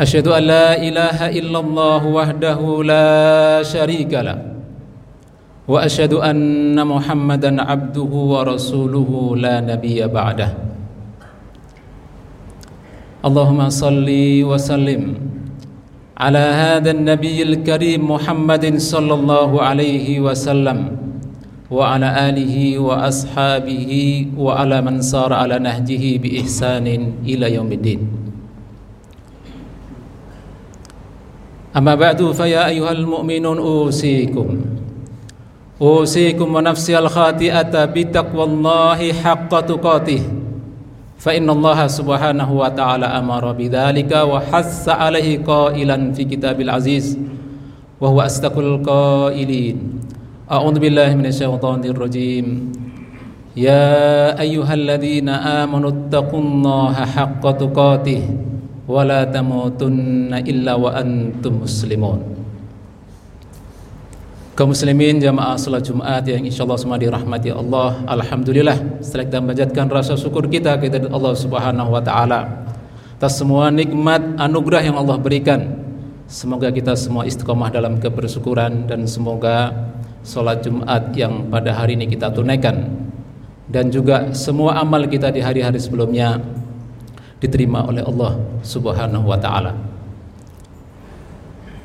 أشهد 0.00 0.28
أن 0.28 0.42
لا 0.42 0.68
إله 0.80 1.18
إلا 1.38 1.58
الله 1.60 2.02
وحده 2.06 2.60
لا 2.84 3.08
شريك 3.62 4.12
له 4.16 4.38
وأشهد 5.68 6.12
أن 6.16 6.72
محمدا 6.86 7.52
عبده 7.62 8.12
ورسوله 8.32 9.10
لا 9.36 9.60
نبي 9.60 10.00
بعده 10.08 10.50
اللهم 13.28 13.60
صل 13.68 14.08
وسلم 14.50 15.02
على 16.16 16.44
هذا 16.62 16.90
النبي 16.90 17.42
الكريم 17.42 18.00
محمد 18.10 18.64
صلى 18.80 19.14
الله 19.14 19.50
عليه 19.62 20.20
وسلم 20.20 20.78
وعلى 21.70 22.08
آله 22.28 22.54
وأصحابه 22.78 23.92
وعلى 24.36 24.76
من 24.82 24.96
صار 25.00 25.30
على 25.32 25.58
نهجه 25.58 26.04
بإحسان 26.18 26.86
إلى 27.28 27.46
يوم 27.54 27.72
الدين 27.72 28.29
أما 31.76 31.94
بعد 31.94 32.18
فيا 32.34 32.66
أيها 32.66 32.92
المؤمنون 32.92 33.58
أوصيكم. 33.58 34.46
أوصيكم 35.82 36.54
ونفسي 36.54 36.98
الخاطئة 36.98 37.84
بتقوى 37.84 38.44
الله 38.44 39.12
حق 39.12 39.60
تقاته. 39.60 40.22
فإن 41.20 41.50
الله 41.50 41.86
سبحانه 41.86 42.52
وتعالى 42.52 43.06
أمر 43.06 43.52
بذلك 43.52 44.12
وحث 44.12 44.88
عليه 44.88 45.44
قائلا 45.44 46.12
في 46.12 46.24
كتاب 46.24 46.60
العزيز 46.60 47.18
وهو 48.00 48.20
أصدق 48.20 48.58
القائلين. 48.58 49.76
أعوذ 50.50 50.76
بالله 50.78 51.14
من 51.14 51.26
الشيطان 51.26 51.84
الرجيم. 51.84 52.72
يا 53.56 54.40
أيها 54.40 54.74
الذين 54.74 55.28
آمنوا 55.28 55.90
اتقوا 55.90 56.40
الله 56.40 56.94
حق 56.94 57.44
تقاته. 57.50 58.22
wa 58.90 59.06
la 59.06 59.22
tamutunna 59.22 60.42
illa 60.42 60.74
wa. 60.74 60.90
Kaum 64.58 64.76
muslimin 64.76 65.22
jamaah 65.22 65.56
salat 65.56 65.86
Jumat 65.86 66.26
yang 66.26 66.44
insyaallah 66.44 66.76
semua 66.76 67.00
dirahmati 67.00 67.48
Allah. 67.54 68.02
Alhamdulillah 68.04 69.00
setelah 69.00 69.24
kita 69.30 69.40
menjadikan 69.40 69.86
rasa 69.88 70.18
syukur 70.18 70.50
kita 70.50 70.76
kepada 70.76 71.08
Allah 71.08 71.32
Subhanahu 71.32 71.94
wa 71.94 72.02
taala 72.02 72.68
atas 73.16 73.40
semua 73.40 73.72
nikmat 73.72 74.20
anugerah 74.36 74.84
yang 74.84 75.00
Allah 75.00 75.16
berikan. 75.16 75.80
Semoga 76.28 76.68
kita 76.68 76.92
semua 76.92 77.24
istiqomah 77.24 77.72
dalam 77.72 77.98
kebersyukuran 78.04 78.84
dan 78.84 79.08
semoga 79.08 79.72
salat 80.20 80.60
Jumat 80.60 81.14
yang 81.16 81.48
pada 81.48 81.72
hari 81.72 81.96
ini 81.96 82.04
kita 82.04 82.28
tunaikan 82.28 82.84
dan 83.70 83.88
juga 83.88 84.28
semua 84.36 84.76
amal 84.76 85.08
kita 85.08 85.32
di 85.32 85.40
hari-hari 85.40 85.80
sebelumnya 85.80 86.42
diterima 87.40 87.88
oleh 87.88 88.04
Allah 88.04 88.36
Subhanahu 88.60 89.24
wa 89.24 89.40
taala. 89.40 89.72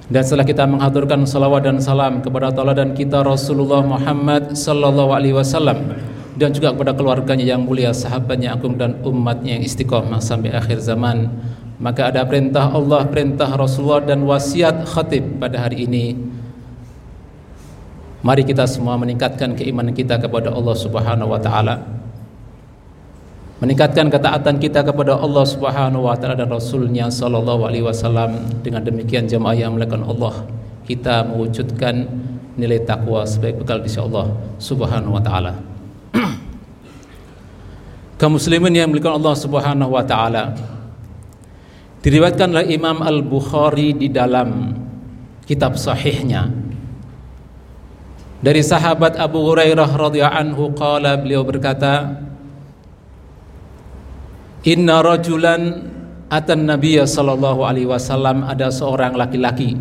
Dan 0.06 0.22
setelah 0.22 0.45
kita 0.45 0.70
mengaturkan 0.70 1.25
salawat 1.25 1.66
dan 1.66 1.81
salam 1.81 2.22
kepada 2.22 2.53
Allah 2.53 2.78
dan 2.78 2.94
kita 2.94 3.25
Rasulullah 3.25 3.81
Muhammad 3.81 4.53
sallallahu 4.53 5.09
alaihi 5.09 5.33
wasallam 5.33 5.98
dan 6.38 6.53
juga 6.53 6.76
kepada 6.78 6.94
keluarganya 6.94 7.58
yang 7.58 7.66
mulia, 7.66 7.89
sahabatnya 7.89 8.54
agung 8.54 8.77
dan 8.77 9.02
umatnya 9.02 9.58
yang 9.58 9.64
istiqomah 9.66 10.21
sampai 10.21 10.54
akhir 10.54 10.83
zaman. 10.83 11.32
Maka 11.82 12.14
ada 12.14 12.22
perintah 12.27 12.70
Allah, 12.70 13.08
perintah 13.10 13.49
Rasulullah 13.49 14.05
dan 14.05 14.22
wasiat 14.30 14.86
khatib 14.86 15.42
pada 15.42 15.66
hari 15.66 15.89
ini. 15.89 16.14
Mari 18.22 18.45
kita 18.45 18.70
semua 18.70 18.99
meningkatkan 19.02 19.58
keimanan 19.58 19.95
kita 19.95 20.22
kepada 20.22 20.54
Allah 20.54 20.76
Subhanahu 20.77 21.33
wa 21.33 21.42
taala 21.42 21.95
meningkatkan 23.65 24.14
ketaatan 24.14 24.61
kita 24.61 24.86
kepada 24.86 25.17
Allah 25.17 25.42
Subhanahu 25.42 26.05
wa 26.05 26.14
taala 26.14 26.37
dan 26.37 26.53
rasulnya 26.53 27.09
sallallahu 27.09 27.65
alaihi 27.65 27.81
wasallam. 27.81 28.37
Dengan 28.61 28.86
demikian 28.86 29.26
jemaah 29.26 29.58
yang 29.58 29.73
melakukan 29.73 30.05
Allah 30.05 30.45
kita 30.86 31.26
mewujudkan 31.26 32.05
nilai 32.61 32.86
takwa 32.86 33.25
sebagai 33.25 33.65
bekal 33.65 33.81
di 33.81 33.89
Allah 33.98 34.30
Subhanahu 34.61 35.17
wa 35.17 35.21
taala. 35.25 35.58
Kaum 38.21 38.37
muslimin 38.37 38.70
yang 38.70 38.93
melakukan 38.93 39.17
Allah 39.17 39.33
Subhanahu 39.33 39.98
wa 39.98 40.05
taala. 40.05 40.54
Diriwayatkan 42.05 42.54
oleh 42.54 42.70
Imam 42.70 43.02
Al-Bukhari 43.02 43.98
di 43.98 44.14
dalam 44.14 44.77
kitab 45.49 45.73
sahihnya. 45.73 46.54
Dari 48.45 48.61
sahabat 48.61 49.17
Abu 49.17 49.42
Hurairah 49.42 49.89
radhiyallahu 49.89 50.37
anhu 50.37 50.64
qala 50.77 51.17
beliau 51.17 51.42
berkata 51.42 52.21
Inna 54.65 55.05
rajulan 55.05 55.93
atan 56.26 56.65
Nabiya 56.65 57.05
sallallahu 57.05 57.61
alaihi 57.61 57.86
wasallam 57.86 58.42
ada 58.42 58.73
seorang 58.73 59.14
laki-laki 59.14 59.77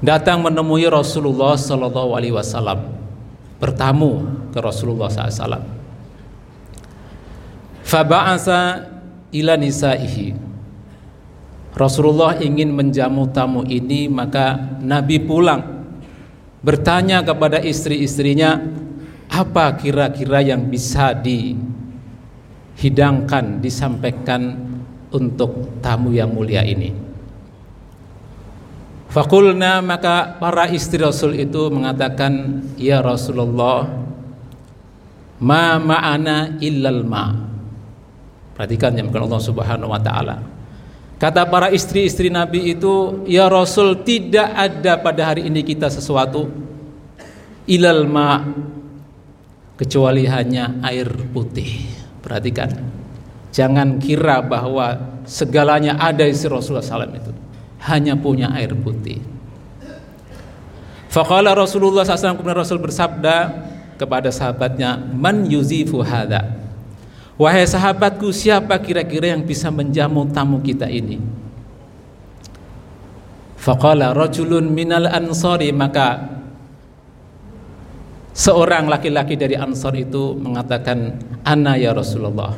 datang 0.00 0.40
menemui 0.40 0.88
Rasulullah 0.88 1.60
sallallahu 1.60 2.16
alaihi 2.16 2.32
wasallam 2.32 3.00
bertamu 3.60 4.24
ke 4.50 4.58
Rasulullah 4.58 5.12
SAW. 5.12 5.60
Faba'asa 7.84 8.88
ila. 9.36 9.54
Rasulullah 11.70 12.40
ingin 12.40 12.72
menjamu 12.74 13.30
tamu 13.30 13.62
ini 13.68 14.10
maka 14.10 14.58
Nabi 14.82 15.22
pulang 15.22 15.86
bertanya 16.64 17.22
kepada 17.22 17.62
istri-istrinya 17.62 18.58
apa 19.30 19.78
kira-kira 19.78 20.42
yang 20.42 20.66
bisa 20.66 21.14
di 21.14 21.54
hidangkan, 22.80 23.60
disampaikan 23.60 24.56
untuk 25.12 25.80
tamu 25.84 26.16
yang 26.16 26.32
mulia 26.32 26.64
ini. 26.64 27.12
Fakulna 29.10 29.82
maka 29.82 30.38
para 30.38 30.70
istri 30.70 31.02
Rasul 31.02 31.36
itu 31.36 31.68
mengatakan, 31.68 32.62
Ya 32.78 33.02
Rasulullah, 33.02 33.90
ma 35.42 35.76
ma'ana 35.76 36.56
illal 36.62 37.02
ma. 37.02 37.34
Perhatikan 38.54 38.94
yang 38.94 39.10
Allah 39.10 39.42
Subhanahu 39.42 39.90
wa 39.90 40.00
taala. 40.00 40.40
Kata 41.20 41.44
para 41.50 41.68
istri-istri 41.74 42.30
Nabi 42.32 42.72
itu, 42.72 43.26
Ya 43.26 43.50
Rasul, 43.50 43.98
tidak 44.06 44.46
ada 44.56 44.96
pada 44.96 45.34
hari 45.34 45.50
ini 45.50 45.60
kita 45.66 45.90
sesuatu 45.90 46.48
ilal 47.66 48.06
ma 48.06 48.46
kecuali 49.74 50.24
hanya 50.30 50.78
air 50.86 51.10
putih. 51.34 51.99
Perhatikan, 52.20 52.68
jangan 53.50 53.96
kira 53.96 54.44
bahwa 54.44 55.00
segalanya 55.24 55.96
ada 55.96 56.28
isi 56.28 56.44
Rasulullah 56.46 56.84
SAW 56.84 57.16
itu. 57.16 57.32
Hanya 57.80 58.12
punya 58.12 58.52
air 58.52 58.76
putih. 58.76 59.24
Faqala 61.10 61.56
Rasulullah 61.56 62.06
SAW 62.06 62.38
kemudian 62.38 62.60
Rasul 62.60 62.78
bersabda 62.78 63.50
kepada 63.98 64.28
sahabatnya, 64.30 65.00
Man 65.16 65.48
yuzifu 65.48 66.04
hadha. 66.04 66.60
Wahai 67.40 67.64
sahabatku, 67.64 68.30
siapa 68.36 68.76
kira-kira 68.78 69.32
yang 69.32 69.40
bisa 69.40 69.72
menjamu 69.72 70.28
tamu 70.28 70.60
kita 70.60 70.86
ini? 70.92 71.16
Faqala 73.60 74.16
rajulun 74.16 74.72
minal 74.72 75.08
ansari 75.08 75.68
maka 75.68 76.39
Seorang 78.30 78.86
laki-laki 78.86 79.34
dari 79.34 79.58
Ansar 79.58 79.98
itu 79.98 80.38
mengatakan, 80.38 81.18
"Ana 81.42 81.74
ya 81.74 81.90
Rasulullah. 81.90 82.54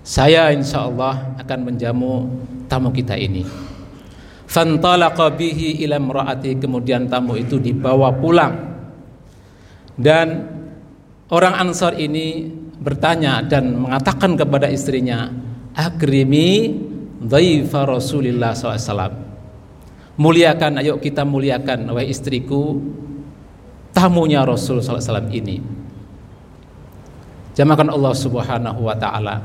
Saya 0.00 0.48
insya 0.48 0.88
Allah 0.88 1.36
akan 1.36 1.58
menjamu 1.68 2.24
tamu 2.72 2.88
kita 2.88 3.12
ini." 3.12 3.44
Fantalaqa 4.48 5.28
bihi 5.36 5.84
ila 5.84 6.00
imraati, 6.00 6.56
kemudian 6.56 7.04
tamu 7.04 7.36
itu 7.36 7.60
dibawa 7.60 8.16
pulang. 8.16 8.56
Dan 9.92 10.48
orang 11.28 11.68
Ansar 11.68 11.92
ini 12.00 12.48
bertanya 12.80 13.44
dan 13.44 13.76
mengatakan 13.76 14.40
kepada 14.40 14.72
istrinya, 14.72 15.28
"Akrimi 15.76 16.72
dhaifa 17.20 17.84
Rasulillah 17.84 18.56
SAW." 18.56 19.12
Muliakan, 20.16 20.80
ayo 20.80 20.96
kita 20.96 21.28
muliakan 21.28 21.92
wahai 21.92 22.08
istriku 22.08 22.80
tamunya 23.98 24.46
Rasul 24.46 24.78
SAW 24.78 25.26
ini. 25.34 25.58
Jamakan 27.58 27.90
Allah 27.90 28.14
Subhanahu 28.14 28.86
wa 28.86 28.94
taala. 28.94 29.42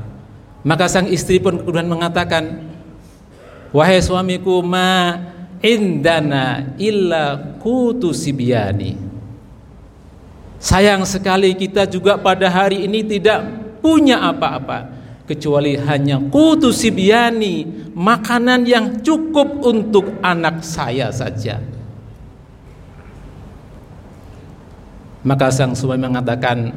Maka 0.62 0.86
sang 0.86 1.10
istri 1.10 1.42
pun 1.42 1.58
kemudian 1.58 1.90
mengatakan, 1.90 2.62
"Wahai 3.74 3.98
suamiku, 3.98 4.62
ma 4.62 5.18
indana 5.64 6.76
illa 6.76 7.56
kutu 7.56 8.12
sibyani 8.12 9.00
sayang 10.60 11.08
sekali 11.08 11.56
kita 11.56 11.88
juga 11.88 12.20
pada 12.20 12.52
hari 12.52 12.84
ini 12.84 13.00
tidak 13.00 13.44
punya 13.80 14.20
apa-apa 14.28 14.92
kecuali 15.24 15.72
hanya 15.76 16.20
kutu 16.28 16.68
sibyani 16.68 17.64
makanan 17.96 18.68
yang 18.68 19.00
cukup 19.00 19.64
untuk 19.64 20.20
anak 20.20 20.60
saya 20.60 21.08
saja 21.08 21.64
maka 25.24 25.48
sang 25.48 25.72
suami 25.72 26.04
mengatakan 26.04 26.76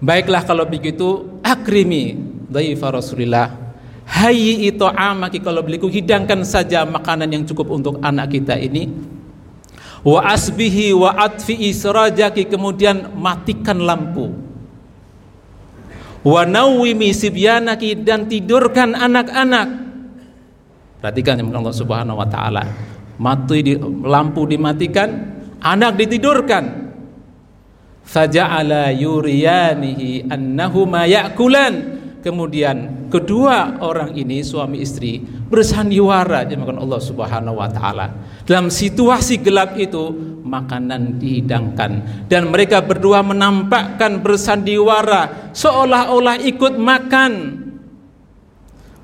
baiklah 0.00 0.42
kalau 0.48 0.64
begitu 0.64 1.40
akrimi 1.44 2.16
dhaifa 2.48 2.88
Rasulillah. 2.88 3.68
Hayyi 4.06 4.70
amaki 4.78 5.42
kalau 5.42 5.66
beliku 5.66 5.90
hidangkan 5.90 6.46
saja 6.46 6.86
makanan 6.86 7.26
yang 7.26 7.42
cukup 7.42 7.74
untuk 7.74 7.98
anak 8.00 8.32
kita 8.32 8.54
ini. 8.54 8.86
Wa 10.06 10.30
asbihi 10.30 10.94
wa 10.94 11.10
atfi 11.10 11.58
israjaki 11.66 12.46
kemudian 12.46 13.10
matikan 13.18 13.82
lampu. 13.82 14.30
Wa 16.22 16.46
nawwimi 16.46 17.10
sibyanaki 17.10 17.98
dan 17.98 18.30
tidurkan 18.30 18.94
anak-anak. 18.94 19.68
Perhatikan 21.02 21.42
yang 21.42 21.50
Allah 21.58 21.74
Subhanahu 21.74 22.22
wa 22.22 22.28
taala. 22.30 22.62
Mati 23.18 23.58
di, 23.64 23.74
lampu 24.06 24.46
dimatikan 24.46 25.34
anak 25.58 25.98
ditidurkan 25.98 26.85
faja'ala 28.06 28.94
yuriyanihi 28.94 30.30
annahuma 30.30 31.04
ya'kulan 31.10 31.96
Kemudian 32.26 33.06
kedua 33.06 33.78
orang 33.78 34.10
ini 34.18 34.42
suami 34.42 34.82
istri 34.82 35.22
bersandiwara 35.22 36.42
dimakan 36.42 36.82
Allah 36.82 36.98
Subhanahu 36.98 37.62
wa 37.62 37.70
taala. 37.70 38.18
Dalam 38.42 38.66
situasi 38.66 39.38
gelap 39.38 39.78
itu 39.78 40.10
makanan 40.42 41.22
dihidangkan 41.22 42.26
dan 42.26 42.50
mereka 42.50 42.82
berdua 42.82 43.22
menampakkan 43.22 44.26
bersandiwara 44.26 45.54
seolah-olah 45.54 46.42
ikut 46.42 46.74
makan. 46.74 47.62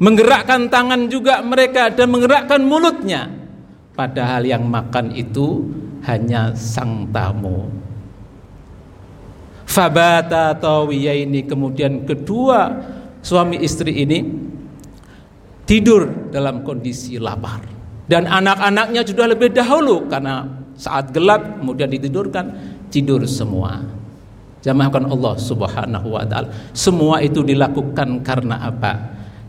Menggerakkan 0.03 0.67
tangan 0.67 1.07
juga 1.07 1.47
mereka 1.47 1.95
dan 1.95 2.11
menggerakkan 2.11 2.59
mulutnya. 2.67 3.31
Padahal 3.95 4.43
yang 4.43 4.67
makan 4.67 5.15
itu 5.15 5.71
hanya 6.11 6.59
sang 6.59 7.07
tamu. 7.15 7.71
Fabata 9.73 10.53
tawiyaini. 10.61 11.49
Kemudian 11.49 12.05
kedua 12.05 12.69
suami 13.25 13.57
istri 13.65 14.05
ini 14.05 14.21
tidur 15.65 16.29
dalam 16.29 16.61
kondisi 16.61 17.17
lapar. 17.17 17.65
Dan 18.05 18.29
anak-anaknya 18.29 19.01
sudah 19.09 19.27
lebih 19.33 19.57
dahulu 19.57 20.05
karena 20.13 20.45
saat 20.77 21.17
gelap 21.17 21.65
kemudian 21.65 21.89
ditidurkan 21.89 22.45
tidur 22.93 23.25
semua. 23.25 23.81
Jamaahkan 24.63 25.09
Allah 25.09 25.35
Subhanahu 25.41 26.09
wa 26.13 26.23
taala. 26.29 26.53
Semua 26.77 27.25
itu 27.25 27.41
dilakukan 27.41 28.21
karena 28.21 28.69
apa? 28.69 28.93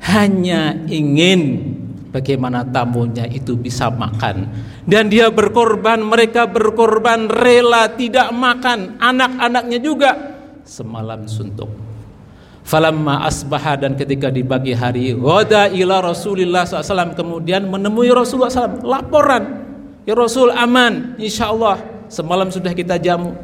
Hanya 0.03 0.79
ingin 0.87 1.69
bagaimana 2.13 2.61
tamunya 2.61 3.25
itu 3.25 3.57
bisa 3.57 3.89
makan. 3.89 4.45
Dan 4.85 5.09
dia 5.09 5.33
berkorban 5.33 6.05
mereka 6.05 6.45
berkorban 6.45 7.25
rela 7.25 7.89
tidak 7.89 8.29
makan. 8.29 9.01
Anak-anaknya 9.01 9.79
juga 9.81 10.11
semalam 10.61 11.25
suntuk. 11.25 11.67
Falamma 12.63 13.27
asbaha 13.27 13.75
dan 13.75 13.99
ketika 13.99 14.31
di 14.31 14.39
pagi 14.39 14.71
hari 14.71 15.11
Wada 15.11 15.67
ila 15.67 15.99
Rasulillah 15.99 16.63
SAW 16.63 17.11
Kemudian 17.11 17.67
menemui 17.67 18.07
Rasulullah 18.07 18.47
SAW 18.47 18.87
Laporan 18.87 19.43
Ya 20.07 20.15
Rasul 20.15 20.47
aman 20.47 21.19
Insya 21.19 21.51
Allah 21.51 21.83
Semalam 22.07 22.47
sudah 22.47 22.71
kita 22.71 22.95
jamu. 23.03 23.35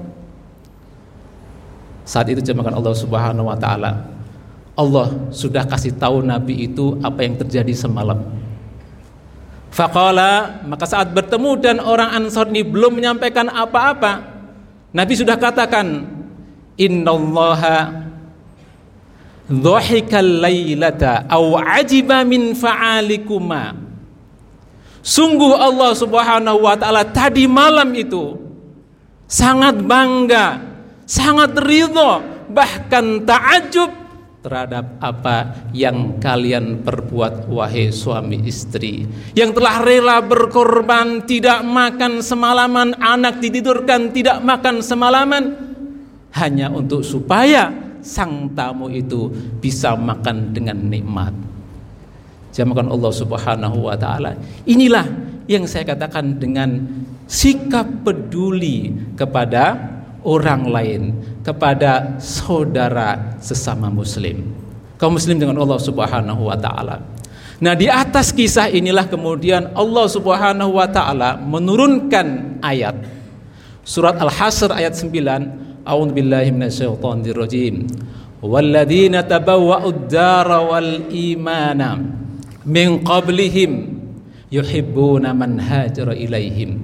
Saat 2.07 2.31
itu 2.31 2.39
jemakan 2.39 2.79
Allah 2.79 2.95
Subhanahu 2.95 3.51
Wa 3.51 3.59
Taala 3.59 4.07
Allah 4.79 5.11
sudah 5.35 5.67
kasih 5.67 5.99
tahu 5.99 6.23
Nabi 6.23 6.71
itu 6.71 6.95
Apa 7.03 7.27
yang 7.27 7.35
terjadi 7.35 7.75
semalam 7.75 8.23
Faqala 9.79 10.59
Maka 10.67 10.83
saat 10.83 11.15
bertemu 11.15 11.51
dan 11.63 11.77
orang 11.79 12.11
Ansar 12.11 12.51
ini 12.51 12.67
Belum 12.67 12.91
menyampaikan 12.91 13.47
apa-apa 13.47 14.27
Nabi 14.91 15.13
sudah 15.15 15.39
katakan 15.39 16.03
Innallaha 16.75 18.09
dhahikal 19.49 20.45
lailata 20.45 21.25
aw 21.25 21.57
ajiba 21.81 22.21
min 22.21 22.53
fa'alikuma. 22.53 23.73
Sungguh 25.01 25.57
Allah 25.57 25.91
Subhanahu 25.97 26.69
wa 26.69 26.77
taala 26.77 27.01
tadi 27.01 27.49
malam 27.49 27.89
itu 27.97 28.37
sangat 29.25 29.81
bangga 29.81 30.61
sangat 31.09 31.57
ridho 31.65 32.21
bahkan 32.53 33.25
takjub 33.25 33.89
terhadap 34.39 34.95
apa 35.03 35.67
yang 35.75 36.15
kalian 36.23 36.79
perbuat 36.87 37.51
wahai 37.51 37.91
suami 37.91 38.39
istri 38.47 39.03
yang 39.35 39.51
telah 39.51 39.83
rela 39.83 40.23
berkorban 40.23 41.27
tidak 41.27 41.59
makan 41.67 42.23
semalaman 42.23 42.95
anak 43.03 43.43
ditidurkan 43.43 44.15
tidak 44.15 44.39
makan 44.39 44.79
semalaman 44.79 45.43
hanya 46.39 46.71
untuk 46.71 47.03
supaya 47.03 47.89
sang 47.99 48.55
tamu 48.55 48.87
itu 48.91 49.27
bisa 49.59 49.95
makan 49.95 50.55
dengan 50.55 50.77
nikmat. 50.87 51.33
Jamakan 52.49 52.89
Allah 52.89 53.13
Subhanahu 53.13 53.77
wa 53.87 53.95
taala. 53.95 54.33
Inilah 54.65 55.05
yang 55.45 55.69
saya 55.69 55.85
katakan 55.85 56.41
dengan 56.41 56.81
sikap 57.29 57.85
peduli 58.01 58.89
kepada 59.13 59.77
orang 60.23 60.67
lain, 60.67 61.01
kepada 61.41 62.19
saudara 62.19 63.39
sesama 63.39 63.87
muslim. 63.87 64.55
kaum 64.99 65.15
muslim 65.15 65.39
dengan 65.39 65.55
Allah 65.63 65.79
Subhanahu 65.79 66.51
wa 66.51 66.59
taala. 66.59 66.99
Nah, 67.63 67.75
di 67.75 67.87
atas 67.87 68.35
kisah 68.35 68.67
inilah 68.67 69.07
kemudian 69.07 69.71
Allah 69.75 70.05
Subhanahu 70.11 70.75
wa 70.75 70.87
taala 70.91 71.39
menurunkan 71.39 72.59
ayat 72.59 72.99
surat 73.87 74.19
Al-Hasr 74.19 74.75
ayat 74.75 74.99
9, 74.99 75.87
A'udzu 75.87 76.13
billahi 76.13 76.51
minasyaitonir 76.51 77.35
rajim. 77.35 77.87
Walladzina 78.39 79.23
ad-dara 79.23 80.63
wal 80.63 81.11
imana 81.11 81.99
min 82.63 83.03
qablihim 83.03 83.99
yuhibbuna 84.47 85.35
man 85.35 85.59
hajara 85.59 86.15
ilaihim 86.15 86.79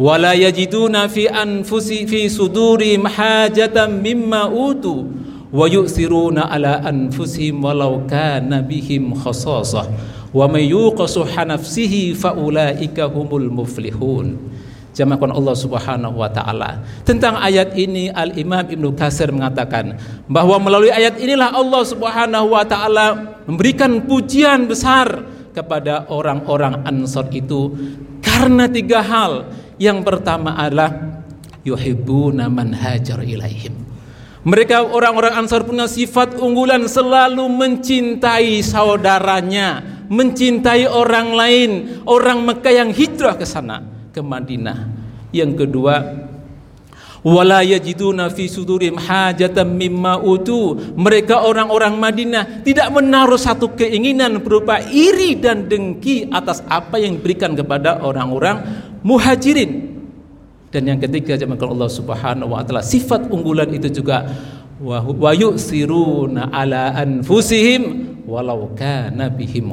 wala 0.00 0.32
yajiduna 0.32 1.08
fi 1.08 1.28
anfusi 1.28 2.08
fi 2.08 2.30
suduri 2.30 2.96
mahajatan 2.96 4.00
mimma 4.00 4.48
utu 4.48 5.08
wa 5.52 5.68
yusiruna 5.68 6.48
ala 6.48 6.80
anfusihim 6.80 7.60
walau 7.60 8.08
kana 8.08 8.64
bihim 8.64 9.12
khasasah 9.12 9.84
wa 10.32 10.48
may 10.48 10.72
yuqasuha 10.72 11.44
nafsihi 11.44 12.16
fa 12.16 12.32
ulaika 12.32 13.04
humul 13.04 13.52
muflihun 13.52 14.40
jamakan 14.92 15.32
Allah 15.32 15.56
Subhanahu 15.56 16.20
wa 16.20 16.28
taala. 16.28 16.84
Tentang 17.02 17.40
ayat 17.40 17.72
ini 17.74 18.12
Al-Imam 18.12 18.64
Ibnu 18.68 18.92
Katsir 18.92 19.32
mengatakan 19.32 19.96
bahwa 20.28 20.60
melalui 20.60 20.92
ayat 20.92 21.16
inilah 21.16 21.52
Allah 21.52 21.82
Subhanahu 21.84 22.52
wa 22.52 22.64
taala 22.64 23.06
memberikan 23.48 24.04
pujian 24.04 24.68
besar 24.68 25.24
kepada 25.52 26.08
orang-orang 26.08 26.84
Ansor 26.84 27.28
itu 27.32 27.72
karena 28.20 28.68
tiga 28.68 29.00
hal. 29.04 29.48
Yang 29.82 29.98
pertama 30.06 30.54
adalah 30.54 30.94
yuhibbuna 31.66 32.46
man 32.46 32.70
hajar 32.70 33.18
ilaihim. 33.26 33.74
Mereka 34.46 34.94
orang-orang 34.94 35.42
Ansar 35.42 35.66
punya 35.66 35.90
sifat 35.90 36.38
unggulan 36.38 36.86
selalu 36.86 37.50
mencintai 37.50 38.62
saudaranya, 38.62 39.82
mencintai 40.06 40.86
orang 40.86 41.34
lain, 41.34 41.70
orang 42.06 42.46
Mekah 42.46 42.74
yang 42.78 42.90
hijrah 42.94 43.34
ke 43.34 43.42
sana 43.42 43.82
ke 44.14 44.22
Madinah. 44.22 44.86
Yang 45.34 45.66
kedua, 45.66 45.94
wala 47.26 47.62
yajiduna 47.66 48.30
fi 48.34 48.46
sudurim 48.46 48.98
hajatan 48.98 49.66
mimma 49.66 50.18
utu. 50.22 50.78
Mereka 50.94 51.42
orang-orang 51.42 51.98
Madinah 51.98 52.66
tidak 52.66 52.86
menaruh 52.90 53.38
satu 53.38 53.74
keinginan 53.74 54.42
berupa 54.42 54.78
iri 54.90 55.38
dan 55.38 55.66
dengki 55.66 56.30
atas 56.30 56.62
apa 56.70 57.02
yang 57.02 57.18
diberikan 57.18 57.54
kepada 57.54 57.98
orang-orang 58.02 58.90
Muhajirin. 59.02 59.92
Dan 60.72 60.88
yang 60.88 60.98
ketiga 61.02 61.36
jemaah 61.36 61.68
Allah 61.68 61.90
Subhanahu 61.92 62.56
wa 62.56 62.64
taala 62.64 62.80
sifat 62.80 63.28
unggulan 63.28 63.68
itu 63.76 63.92
juga 63.92 64.24
wa 64.80 65.30
yusiruna 65.36 66.48
ala 66.48 66.96
anfusihim 66.96 68.24
walau 68.24 68.72
kana 68.72 69.28
bihim 69.28 69.68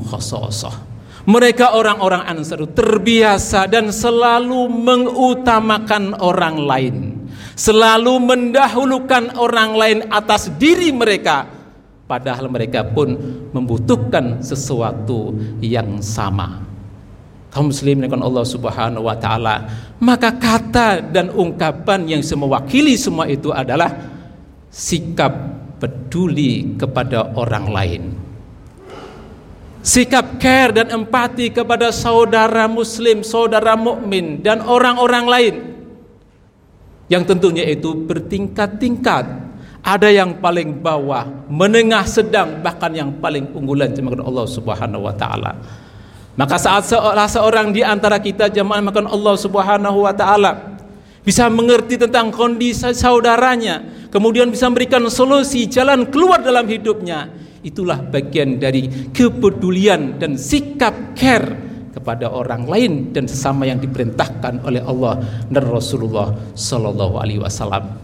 mereka 1.29 1.75
orang-orang 1.75 2.23
Ansar 2.25 2.63
terbiasa 2.63 3.67
dan 3.67 3.91
selalu 3.91 4.65
mengutamakan 4.71 6.17
orang 6.17 6.55
lain. 6.57 6.95
Selalu 7.59 8.23
mendahulukan 8.23 9.35
orang 9.35 9.75
lain 9.75 9.99
atas 10.07 10.47
diri 10.55 10.95
mereka. 10.95 11.43
Padahal 12.07 12.47
mereka 12.47 12.87
pun 12.87 13.13
membutuhkan 13.51 14.41
sesuatu 14.41 15.35
yang 15.59 15.99
sama. 15.99 16.68
Kaum 17.49 17.73
muslim 17.73 18.05
dengan 18.05 18.21
Allah 18.25 18.45
Subhanahu 18.45 19.09
wa 19.09 19.17
taala, 19.17 19.65
maka 19.97 20.33
kata 20.33 21.01
dan 21.01 21.33
ungkapan 21.33 22.05
yang 22.05 22.21
mewakili 22.21 22.93
semua 22.93 23.25
itu 23.25 23.49
adalah 23.49 23.89
sikap 24.69 25.33
peduli 25.81 26.77
kepada 26.77 27.33
orang 27.33 27.65
lain. 27.73 28.03
Sikap 29.79 30.37
care 30.37 30.75
dan 30.75 30.91
empati 30.91 31.49
kepada 31.49 31.89
saudara 31.89 32.67
muslim, 32.67 33.23
saudara 33.25 33.73
mukmin 33.79 34.43
dan 34.43 34.59
orang-orang 34.61 35.25
lain. 35.25 35.55
Yang 37.09 37.23
tentunya 37.33 37.65
itu 37.65 37.95
bertingkat-tingkat. 37.95 39.49
Ada 39.79 40.11
yang 40.11 40.43
paling 40.43 40.83
bawah, 40.83 41.47
menengah, 41.47 42.03
sedang, 42.03 42.59
bahkan 42.59 42.91
yang 42.91 43.15
paling 43.23 43.47
unggulan 43.55 43.95
cuma 43.95 44.11
Allah 44.19 44.43
Subhanahu 44.43 45.07
wa 45.07 45.15
taala. 45.15 45.55
Maka 46.39 46.55
saat 46.55 46.87
seorang, 46.87 47.27
seorang 47.27 47.67
di 47.75 47.83
antara 47.83 48.15
kita 48.15 48.47
jemaah 48.47 48.79
makan 48.79 49.11
Allah 49.11 49.35
Subhanahu 49.35 50.07
wa 50.07 50.15
taala 50.15 50.79
bisa 51.19 51.51
mengerti 51.51 51.99
tentang 51.99 52.31
kondisi 52.31 52.95
saudaranya, 52.95 54.07
kemudian 54.07 54.47
bisa 54.47 54.71
memberikan 54.71 55.03
solusi 55.11 55.67
jalan 55.67 56.07
keluar 56.07 56.39
dalam 56.39 56.63
hidupnya, 56.63 57.27
itulah 57.59 57.99
bagian 57.99 58.55
dari 58.55 58.87
kepedulian 59.11 60.15
dan 60.15 60.39
sikap 60.39 61.11
care 61.11 61.59
kepada 61.91 62.31
orang 62.31 62.63
lain 62.71 63.11
dan 63.11 63.27
sesama 63.27 63.67
yang 63.67 63.83
diperintahkan 63.83 64.63
oleh 64.63 64.79
Allah 64.79 65.19
dan 65.51 65.67
Rasulullah 65.67 66.31
sallallahu 66.55 67.19
alaihi 67.19 67.43
wasallam. 67.43 67.99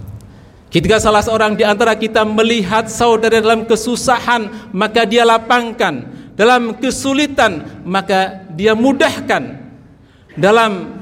Ketika 0.68 1.00
salah 1.00 1.24
seorang 1.24 1.56
di 1.56 1.64
antara 1.64 1.96
kita 1.96 2.28
melihat 2.28 2.92
saudara 2.92 3.40
dalam 3.40 3.64
kesusahan, 3.64 4.76
maka 4.76 5.08
dia 5.08 5.24
lapangkan 5.24 6.25
dalam 6.36 6.76
kesulitan 6.78 7.84
maka 7.88 8.46
dia 8.52 8.76
mudahkan. 8.76 9.66
Dalam 10.36 11.00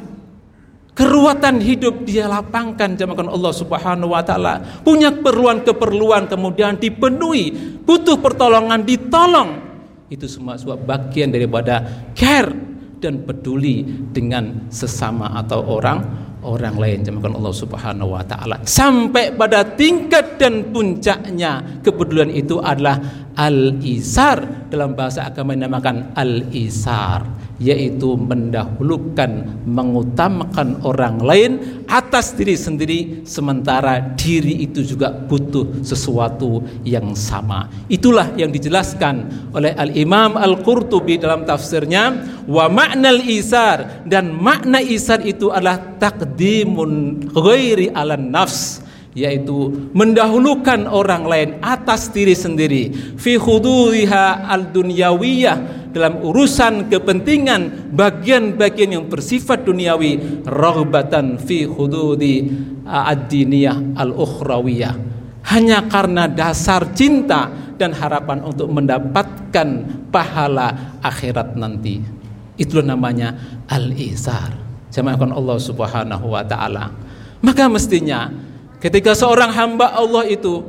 keruatan 0.93 1.57
hidup 1.57 2.05
dia 2.05 2.29
lapangkan 2.29 2.93
jamakan 2.93 3.33
Allah 3.33 3.53
Subhanahu 3.53 4.13
wa 4.13 4.21
taala. 4.21 4.61
Punya 4.85 5.09
keperluan-keperluan 5.09 6.29
kemudian 6.29 6.77
dipenuhi. 6.77 7.49
Butuh 7.81 8.21
pertolongan 8.21 8.85
ditolong. 8.85 9.49
Itu 10.07 10.29
semua 10.29 10.53
sebuah 10.55 10.77
bagian 10.85 11.33
daripada 11.33 11.81
care 12.13 12.53
dan 13.01 13.25
peduli 13.25 13.83
dengan 14.13 14.71
sesama 14.71 15.33
atau 15.35 15.59
orang 15.65 16.22
orang 16.43 16.75
lain 16.77 17.01
jamakan 17.01 17.39
Allah 17.39 17.55
Subhanahu 17.55 18.13
wa 18.13 18.23
taala. 18.27 18.59
Sampai 18.67 19.33
pada 19.33 19.63
tingkat 19.63 20.37
dan 20.37 20.69
puncaknya 20.69 21.81
kepedulian 21.81 22.29
itu 22.29 22.59
adalah 22.59 22.99
al-isar. 23.39 24.67
Dalam 24.69 24.93
bahasa 24.93 25.29
agama 25.29 25.55
dinamakan 25.55 26.13
al-isar 26.13 27.43
yaitu 27.63 28.19
mendahulukan 28.19 29.63
mengutamakan 29.63 30.83
orang 30.83 31.23
lain 31.23 31.51
atas 31.87 32.35
diri 32.35 32.59
sendiri 32.59 32.99
sementara 33.23 34.13
diri 34.19 34.67
itu 34.67 34.83
juga 34.83 35.15
butuh 35.15 35.79
sesuatu 35.79 36.59
yang 36.83 37.15
sama. 37.15 37.71
Itulah 37.87 38.35
yang 38.35 38.51
dijelaskan 38.51 39.47
oleh 39.55 39.71
al-imam 39.79 40.35
al-qurtubi 40.35 41.15
dalam 41.15 41.47
tafsirnya 41.47 42.19
wa 42.43 42.67
makna 42.67 43.15
al-isar 43.15 44.03
dan 44.03 44.35
makna 44.35 44.83
isar 44.83 45.23
itu 45.23 45.47
adalah 45.47 45.79
takdimun 45.95 47.23
ghairi 47.31 47.87
ala 47.95 48.19
nafs 48.19 48.82
yaitu 49.13 49.89
mendahulukan 49.93 50.89
orang 50.89 51.23
lain 51.25 51.49
atas 51.61 52.09
diri 52.09 52.33
sendiri. 52.33 52.89
Fi 53.17 53.37
khuduriha 53.37 54.49
al 54.49 54.73
dunyawiyah 54.73 55.89
dalam 55.93 56.25
urusan 56.25 56.89
kepentingan 56.89 57.93
bagian-bagian 57.93 58.97
yang 58.97 59.05
bersifat 59.05 59.61
duniawi 59.61 60.41
raghbatan 60.49 61.37
fi 61.37 61.69
hududi 61.69 62.49
ad-diniyah 62.83 63.95
al-ukhrawiyah. 64.01 64.93
Hanya 65.53 65.85
karena 65.85 66.25
dasar 66.25 66.97
cinta 66.97 67.53
dan 67.77 67.93
harapan 67.93 68.41
untuk 68.41 68.73
mendapatkan 68.73 69.67
pahala 70.09 70.97
akhirat 71.05 71.53
nanti. 71.53 72.01
Itulah 72.57 72.97
namanya 72.97 73.61
al-izar 73.69 74.63
jamaah 74.93 75.17
Allah 75.33 75.57
Subhanahu 75.57 76.25
wa 76.29 76.45
taala. 76.45 76.93
Maka 77.41 77.65
mestinya 77.65 78.29
Ketika 78.83 79.15
seorang 79.15 79.47
hamba 79.55 79.95
Allah 79.95 80.27
itu 80.27 80.59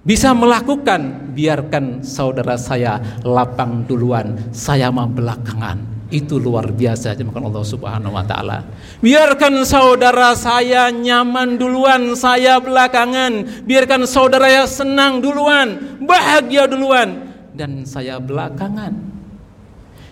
bisa 0.00 0.32
melakukan, 0.32 1.28
biarkan 1.36 2.00
saudara 2.00 2.56
saya 2.56 3.20
lapang 3.20 3.84
duluan, 3.84 4.48
saya 4.48 4.88
mah 4.88 5.04
belakangan. 5.04 5.92
Itu 6.08 6.40
luar 6.40 6.72
biasa 6.72 7.12
jemaah 7.12 7.44
Allah 7.44 7.64
Subhanahu 7.68 8.16
wa 8.16 8.24
taala. 8.24 8.64
Biarkan 9.04 9.60
saudara 9.68 10.32
saya 10.32 10.88
nyaman 10.88 11.60
duluan, 11.60 12.16
saya 12.16 12.56
belakangan. 12.64 13.64
Biarkan 13.68 14.08
saudara 14.08 14.48
saya 14.48 14.64
senang 14.64 15.20
duluan, 15.20 16.00
bahagia 16.00 16.64
duluan 16.64 17.28
dan 17.52 17.84
saya 17.84 18.16
belakangan. 18.16 19.13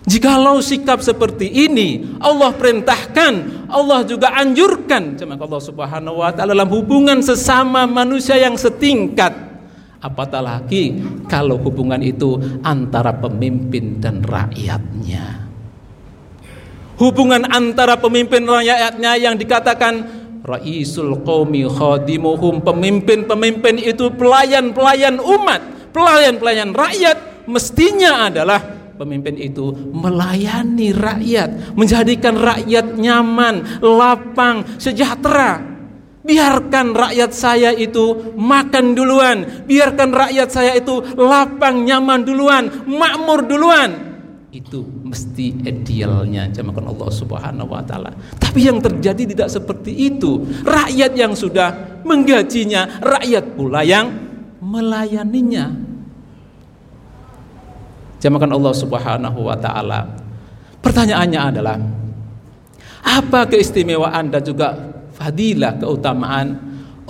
Jikalau 0.02 0.58
sikap 0.58 0.98
seperti 0.98 1.46
ini 1.46 2.18
Allah 2.18 2.50
perintahkan, 2.50 3.32
Allah 3.70 4.02
juga 4.02 4.34
anjurkan 4.34 5.14
Cuma 5.14 5.38
Allah 5.38 5.62
Subhanahu 5.62 6.18
wa 6.18 6.34
taala 6.34 6.58
dalam 6.58 6.66
hubungan 6.74 7.22
sesama 7.22 7.86
manusia 7.86 8.34
yang 8.34 8.58
setingkat. 8.58 9.30
Apatah 10.02 10.42
lagi 10.42 10.98
kalau 11.30 11.62
hubungan 11.62 12.02
itu 12.02 12.34
antara 12.66 13.14
pemimpin 13.14 14.02
dan 14.02 14.18
rakyatnya. 14.26 15.46
Hubungan 16.98 17.46
antara 17.46 17.94
pemimpin 17.94 18.42
rakyatnya 18.42 19.14
yang 19.22 19.38
dikatakan 19.38 20.22
Raisul 20.42 21.22
qaumi 21.22 21.70
khadimuhum 21.70 22.66
pemimpin-pemimpin 22.66 23.78
itu 23.78 24.10
pelayan-pelayan 24.18 25.22
umat, 25.22 25.94
pelayan-pelayan 25.94 26.74
rakyat 26.74 27.46
mestinya 27.46 28.26
adalah 28.26 28.58
pemimpin 29.02 29.34
itu 29.34 29.74
melayani 29.74 30.94
rakyat, 30.94 31.74
menjadikan 31.74 32.38
rakyat 32.38 32.94
nyaman, 32.94 33.82
lapang, 33.82 34.78
sejahtera. 34.78 35.74
Biarkan 36.22 36.94
rakyat 36.94 37.34
saya 37.34 37.74
itu 37.74 38.34
makan 38.38 38.94
duluan, 38.94 39.66
biarkan 39.66 40.14
rakyat 40.14 40.48
saya 40.54 40.78
itu 40.78 41.02
lapang, 41.18 41.82
nyaman 41.82 42.22
duluan, 42.22 42.86
makmur 42.86 43.42
duluan. 43.42 44.14
Itu 44.54 44.86
mesti 44.86 45.66
idealnya 45.66 46.46
jamakan 46.46 46.94
Allah 46.94 47.10
Subhanahu 47.10 47.74
wa 47.74 47.82
taala. 47.82 48.14
Tapi 48.38 48.70
yang 48.70 48.78
terjadi 48.78 49.34
tidak 49.34 49.48
seperti 49.50 50.14
itu. 50.14 50.46
Rakyat 50.62 51.16
yang 51.18 51.34
sudah 51.34 52.00
menggajinya, 52.06 53.02
rakyat 53.02 53.58
pula 53.58 53.82
yang 53.82 54.12
melayaninya. 54.62 55.91
Jamakan 58.22 58.54
Allah 58.54 58.70
Subhanahu 58.70 59.50
wa 59.50 59.58
taala. 59.58 60.06
Pertanyaannya 60.78 61.40
adalah 61.42 61.76
apa 63.02 63.50
keistimewaan 63.50 64.30
dan 64.30 64.46
juga 64.46 64.78
fadilah 65.10 65.82
keutamaan 65.82 66.54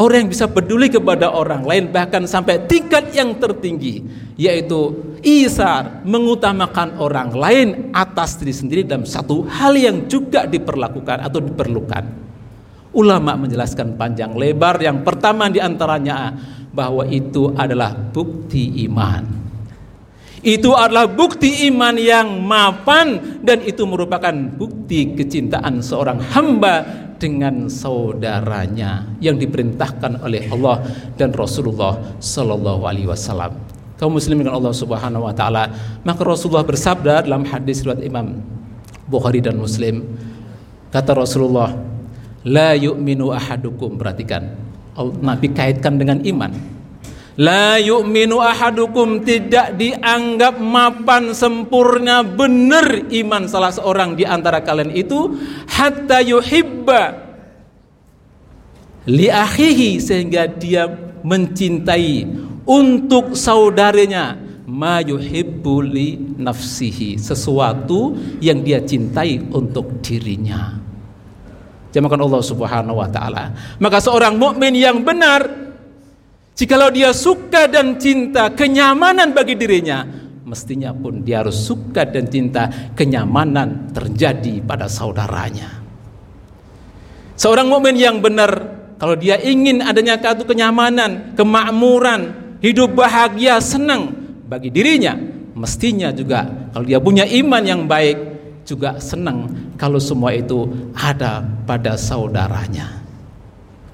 orang 0.01 0.25
yang 0.25 0.31
bisa 0.33 0.49
peduli 0.49 0.89
kepada 0.89 1.29
orang 1.29 1.69
lain 1.69 1.93
bahkan 1.93 2.25
sampai 2.25 2.65
tingkat 2.65 3.13
yang 3.13 3.37
tertinggi 3.37 4.01
yaitu 4.41 5.13
isar 5.21 6.01
mengutamakan 6.09 6.97
orang 6.97 7.37
lain 7.37 7.69
atas 7.93 8.41
diri 8.41 8.57
sendiri 8.57 8.81
dalam 8.89 9.05
satu 9.05 9.45
hal 9.45 9.77
yang 9.77 10.09
juga 10.09 10.49
diperlakukan 10.49 11.29
atau 11.29 11.45
diperlukan. 11.45 12.05
Ulama 12.97 13.37
menjelaskan 13.37 14.01
panjang 14.01 14.33
lebar 14.33 14.81
yang 14.81 15.05
pertama 15.05 15.53
di 15.53 15.61
antaranya 15.61 16.33
bahwa 16.73 17.05
itu 17.05 17.53
adalah 17.53 17.93
bukti 17.93 18.85
iman. 18.89 19.42
Itu 20.43 20.75
adalah 20.75 21.07
bukti 21.07 21.71
iman 21.71 21.95
yang 21.95 22.43
mapan 22.43 23.39
dan 23.47 23.63
itu 23.63 23.87
merupakan 23.87 24.35
bukti 24.35 25.15
kecintaan 25.15 25.79
seorang 25.79 26.19
hamba 26.35 26.83
dengan 27.23 27.71
saudaranya 27.71 29.07
yang 29.23 29.39
diperintahkan 29.39 30.19
oleh 30.19 30.51
Allah 30.51 30.83
dan 31.15 31.31
Rasulullah 31.31 32.19
sallallahu 32.19 32.83
alaihi 32.83 33.07
wasallam. 33.07 33.55
Kaum 33.95 34.19
muslimin 34.19 34.51
dengan 34.51 34.59
Allah 34.59 34.75
Subhanahu 34.75 35.31
wa 35.31 35.31
taala, 35.31 35.71
maka 36.03 36.27
Rasulullah 36.27 36.67
bersabda 36.67 37.23
dalam 37.23 37.47
hadis 37.47 37.87
riwayat 37.87 38.03
Imam 38.03 38.43
Bukhari 39.07 39.39
dan 39.39 39.63
Muslim, 39.63 40.03
kata 40.91 41.15
Rasulullah, 41.15 41.71
"La 42.43 42.75
yu'minu 42.75 43.31
ahadukum." 43.31 43.95
Perhatikan, 43.95 44.59
Nabi 45.23 45.55
kaitkan 45.55 46.03
dengan 46.03 46.19
iman. 46.27 46.51
La 47.41 47.81
yu'minu 47.81 48.45
ahadukum 48.45 49.25
tidak 49.25 49.81
dianggap 49.81 50.61
mapan 50.61 51.33
sempurna 51.33 52.21
benar 52.21 53.09
iman 53.09 53.49
salah 53.49 53.73
seorang 53.73 54.13
di 54.13 54.29
antara 54.29 54.61
kalian 54.61 54.93
itu 54.93 55.33
hatta 55.65 56.21
yuhibba 56.21 57.33
li 59.09 59.33
akhihi 59.33 59.97
sehingga 59.97 60.45
dia 60.45 60.85
mencintai 61.25 62.29
untuk 62.69 63.33
saudaranya 63.33 64.37
ma 64.69 65.01
yuhibbu 65.01 65.75
li 65.81 66.37
nafsihi, 66.37 67.17
sesuatu 67.17 68.13
yang 68.45 68.61
dia 68.61 68.85
cintai 68.85 69.41
untuk 69.53 70.05
dirinya. 70.05 70.81
Jamakan 71.93 72.25
Allah 72.25 72.43
Subhanahu 72.45 72.97
wa 73.01 73.09
taala. 73.09 73.53
Maka 73.77 74.01
seorang 74.01 74.41
mukmin 74.41 74.73
yang 74.73 75.05
benar 75.05 75.62
jikalau 76.57 76.93
dia 76.93 77.11
suka 77.17 77.69
dan 77.69 77.97
cinta 77.97 78.53
kenyamanan 78.53 79.33
bagi 79.33 79.57
dirinya, 79.57 80.05
mestinya 80.47 80.93
pun 80.93 81.25
dia 81.25 81.41
harus 81.41 81.57
suka 81.57 82.05
dan 82.05 82.29
cinta 82.29 82.69
kenyamanan 82.93 83.89
terjadi 83.93 84.61
pada 84.65 84.87
saudaranya. 84.87 85.81
Seorang 87.37 87.67
mukmin 87.67 87.97
yang 87.97 88.21
benar 88.23 88.51
kalau 89.03 89.19
dia 89.19 89.35
ingin 89.43 89.83
adanya 89.83 90.15
satu 90.15 90.47
kenyamanan, 90.47 91.35
kemakmuran, 91.35 92.55
hidup 92.63 92.95
bahagia, 92.95 93.59
senang 93.59 94.15
bagi 94.47 94.71
dirinya, 94.71 95.19
mestinya 95.59 96.15
juga 96.15 96.47
kalau 96.71 96.87
dia 96.87 97.03
punya 97.03 97.27
iman 97.27 97.63
yang 97.67 97.83
baik 97.91 98.15
juga 98.63 99.03
senang 99.03 99.75
kalau 99.75 99.99
semua 99.99 100.31
itu 100.39 100.71
ada 100.95 101.43
pada 101.67 101.99
saudaranya. 101.99 103.02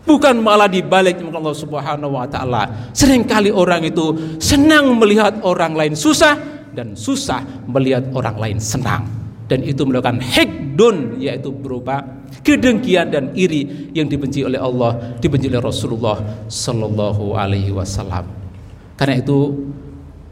Bukan 0.09 0.41
malah 0.41 0.73
dibalik 0.73 1.21
Allah 1.21 1.53
Subhanahu 1.53 2.17
wa 2.17 2.25
taala. 2.25 2.89
Seringkali 2.97 3.53
orang 3.53 3.85
itu 3.85 4.17
senang 4.41 4.97
melihat 4.97 5.45
orang 5.45 5.77
lain 5.77 5.93
susah 5.93 6.41
dan 6.73 6.97
susah 6.97 7.45
melihat 7.69 8.09
orang 8.17 8.41
lain 8.41 8.59
senang. 8.59 9.05
Dan 9.49 9.65
itu 9.65 9.85
melakukan 9.85 10.25
hikdun 10.25 11.21
yaitu 11.21 11.53
berupa 11.53 12.01
kedengkian 12.41 13.13
dan 13.13 13.37
iri 13.37 13.93
yang 13.93 14.09
dibenci 14.09 14.45
oleh 14.45 14.57
Allah, 14.57 15.17
dibenci 15.21 15.53
oleh 15.53 15.61
Rasulullah 15.61 16.17
sallallahu 16.49 17.37
alaihi 17.37 17.73
wasallam. 17.73 18.29
Karena 18.97 19.21
itu 19.21 19.69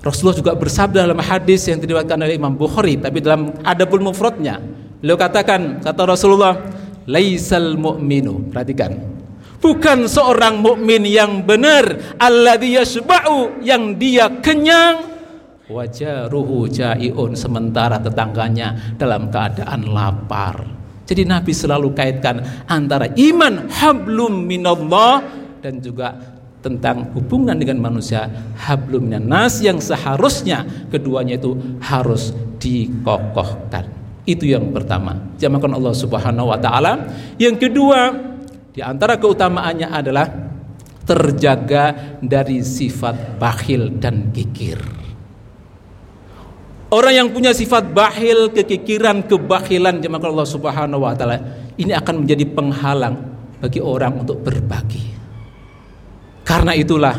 Rasulullah 0.06 0.38
juga 0.38 0.52
bersabda 0.54 1.02
dalam 1.02 1.18
hadis 1.18 1.66
yang 1.66 1.82
diriwayatkan 1.82 2.14
oleh 2.14 2.38
Imam 2.38 2.54
Bukhari 2.54 2.94
tapi 2.94 3.18
dalam 3.18 3.50
Adabul 3.66 4.06
Mufradnya 4.06 4.62
beliau 5.02 5.18
katakan 5.18 5.82
kata 5.82 6.02
Rasulullah 6.06 6.54
laisal 7.10 7.74
mu'minu 7.74 8.54
perhatikan 8.54 9.15
bukan 9.58 10.06
seorang 10.06 10.60
mukmin 10.60 11.04
yang 11.06 11.44
benar 11.44 12.16
alladzi 12.20 12.76
yashba'u 12.76 13.62
yang 13.64 13.96
dia 13.96 14.28
kenyang 14.40 15.04
wajaruhu 15.66 16.70
jaiun 16.70 17.34
sementara 17.34 17.98
tetangganya 17.98 18.96
dalam 18.96 19.32
keadaan 19.32 19.90
lapar 19.90 20.76
jadi 21.06 21.22
Nabi 21.22 21.54
selalu 21.54 21.94
kaitkan 21.94 22.42
antara 22.66 23.06
iman 23.14 23.70
hablum 23.70 24.42
minallah 24.42 25.22
dan 25.62 25.78
juga 25.78 26.36
tentang 26.66 27.14
hubungan 27.14 27.54
dengan 27.54 27.78
manusia 27.78 28.26
hablum 28.58 29.06
nas 29.06 29.62
yang 29.62 29.78
seharusnya 29.78 30.66
keduanya 30.90 31.38
itu 31.38 31.54
harus 31.78 32.34
dikokohkan. 32.58 33.86
Itu 34.26 34.50
yang 34.50 34.74
pertama. 34.74 35.14
Jamakan 35.38 35.78
Allah 35.78 35.94
Subhanahu 35.94 36.50
wa 36.50 36.58
taala. 36.58 37.06
Yang 37.38 37.70
kedua, 37.70 38.10
di 38.76 38.84
antara 38.84 39.16
keutamaannya 39.16 39.88
adalah 39.88 40.28
terjaga 41.08 42.18
dari 42.20 42.60
sifat 42.60 43.40
bakhil 43.40 43.96
dan 43.96 44.28
kikir. 44.36 44.76
Orang 46.92 47.14
yang 47.16 47.28
punya 47.32 47.50
sifat 47.56 47.90
bahil, 47.90 48.52
kekikiran, 48.52 49.24
kebakhilan 49.26 49.98
jemaah 49.98 50.28
Allah 50.28 50.48
Subhanahu 50.48 51.02
wa 51.02 51.16
taala 51.16 51.40
ini 51.80 51.96
akan 51.96 52.22
menjadi 52.22 52.44
penghalang 52.52 53.16
bagi 53.64 53.80
orang 53.80 54.22
untuk 54.22 54.44
berbagi. 54.44 55.16
Karena 56.46 56.76
itulah 56.76 57.16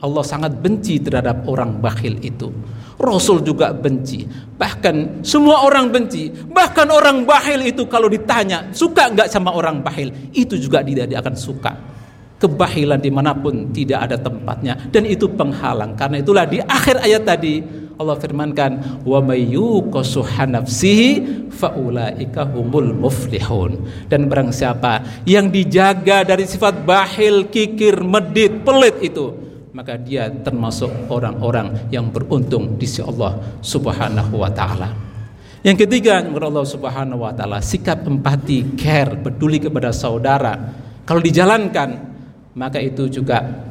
Allah 0.00 0.24
sangat 0.24 0.56
benci 0.56 0.96
terhadap 0.96 1.44
orang 1.44 1.76
bakhil 1.76 2.16
itu. 2.24 2.48
Rasul 3.00 3.40
juga 3.44 3.72
benci. 3.72 4.24
Bahkan 4.56 5.24
semua 5.24 5.64
orang 5.64 5.88
benci. 5.92 6.28
Bahkan 6.32 6.88
orang 6.88 7.24
bakhil 7.24 7.64
itu 7.64 7.84
kalau 7.88 8.08
ditanya 8.08 8.72
suka 8.72 9.12
nggak 9.12 9.28
sama 9.28 9.52
orang 9.52 9.80
bakhil, 9.80 10.12
itu 10.32 10.56
juga 10.56 10.80
tidak 10.84 11.20
akan 11.20 11.36
suka. 11.36 11.72
Kebahilan 12.40 12.96
di 12.96 13.12
mana 13.12 13.36
pun 13.36 13.68
tidak 13.68 14.08
ada 14.08 14.16
tempatnya 14.16 14.88
dan 14.88 15.04
itu 15.04 15.28
penghalang. 15.28 15.92
Karena 15.92 16.24
itulah 16.24 16.48
di 16.48 16.56
akhir 16.64 17.04
ayat 17.04 17.28
tadi 17.28 17.60
Allah 18.00 18.16
firmankan 18.16 19.04
wa 19.04 19.20
faulaika 21.52 22.48
humul 22.48 22.96
muflihun 22.96 23.84
dan 24.08 24.24
barang 24.24 24.56
siapa 24.56 25.04
yang 25.28 25.52
dijaga 25.52 26.24
dari 26.24 26.48
sifat 26.48 26.80
bahil 26.88 27.52
kikir 27.52 28.00
medit 28.00 28.64
pelit 28.64 28.96
itu 29.04 29.49
maka 29.70 29.94
dia 29.94 30.26
termasuk 30.30 30.90
orang-orang 31.06 31.88
yang 31.94 32.10
beruntung 32.10 32.74
di 32.74 32.86
sisi 32.86 33.06
Allah 33.06 33.38
Subhanahu 33.62 34.34
wa 34.38 34.50
taala 34.50 34.90
yang 35.62 35.76
ketiga 35.78 36.24
menurut 36.24 36.50
Allah 36.50 36.66
Subhanahu 36.66 37.22
wa 37.22 37.32
taala 37.34 37.62
sikap 37.62 38.02
empati 38.06 38.74
care 38.74 39.18
peduli 39.18 39.62
kepada 39.62 39.94
saudara 39.94 40.56
kalau 41.06 41.22
dijalankan 41.22 42.10
maka 42.54 42.82
itu 42.82 43.06
juga 43.06 43.66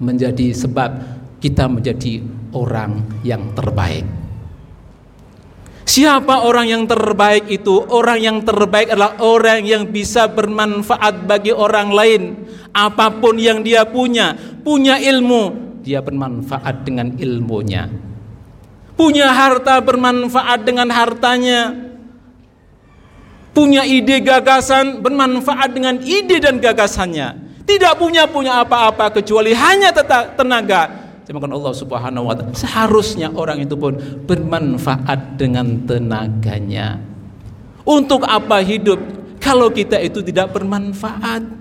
menjadi 0.00 0.50
sebab 0.56 0.90
kita 1.38 1.68
menjadi 1.68 2.24
orang 2.56 3.22
yang 3.22 3.52
terbaik. 3.54 4.04
Siapa 5.90 6.46
orang 6.46 6.70
yang 6.70 6.84
terbaik 6.86 7.50
itu? 7.50 7.74
Orang 7.90 8.22
yang 8.22 8.38
terbaik 8.46 8.94
adalah 8.94 9.18
orang 9.26 9.66
yang 9.66 9.90
bisa 9.90 10.30
bermanfaat 10.30 11.26
bagi 11.26 11.50
orang 11.50 11.90
lain. 11.90 12.22
Apa 12.70 13.10
pun 13.18 13.34
yang 13.34 13.66
dia 13.66 13.82
punya, 13.82 14.49
punya 14.62 15.00
ilmu, 15.00 15.76
dia 15.80 16.00
bermanfaat 16.04 16.84
dengan 16.84 17.16
ilmunya. 17.16 17.88
Punya 18.94 19.32
harta 19.32 19.80
bermanfaat 19.80 20.60
dengan 20.68 20.92
hartanya. 20.92 21.72
Punya 23.50 23.82
ide 23.82 24.20
gagasan 24.20 25.00
bermanfaat 25.00 25.72
dengan 25.72 25.96
ide 26.04 26.38
dan 26.38 26.60
gagasannya. 26.60 27.48
Tidak 27.64 27.96
punya 27.96 28.28
punya 28.28 28.60
apa-apa 28.60 29.08
kecuali 29.20 29.56
hanya 29.56 29.90
tenaga 30.36 31.10
Dimakan 31.30 31.62
Allah 31.62 31.74
Subhanahu 31.78 32.26
wa 32.26 32.34
taala. 32.34 32.50
Seharusnya 32.58 33.30
orang 33.30 33.62
itu 33.62 33.78
pun 33.78 33.94
bermanfaat 34.26 35.38
dengan 35.38 35.86
tenaganya. 35.86 36.98
Untuk 37.86 38.26
apa 38.26 38.58
hidup 38.66 38.98
kalau 39.38 39.70
kita 39.70 40.02
itu 40.02 40.26
tidak 40.26 40.50
bermanfaat? 40.50 41.59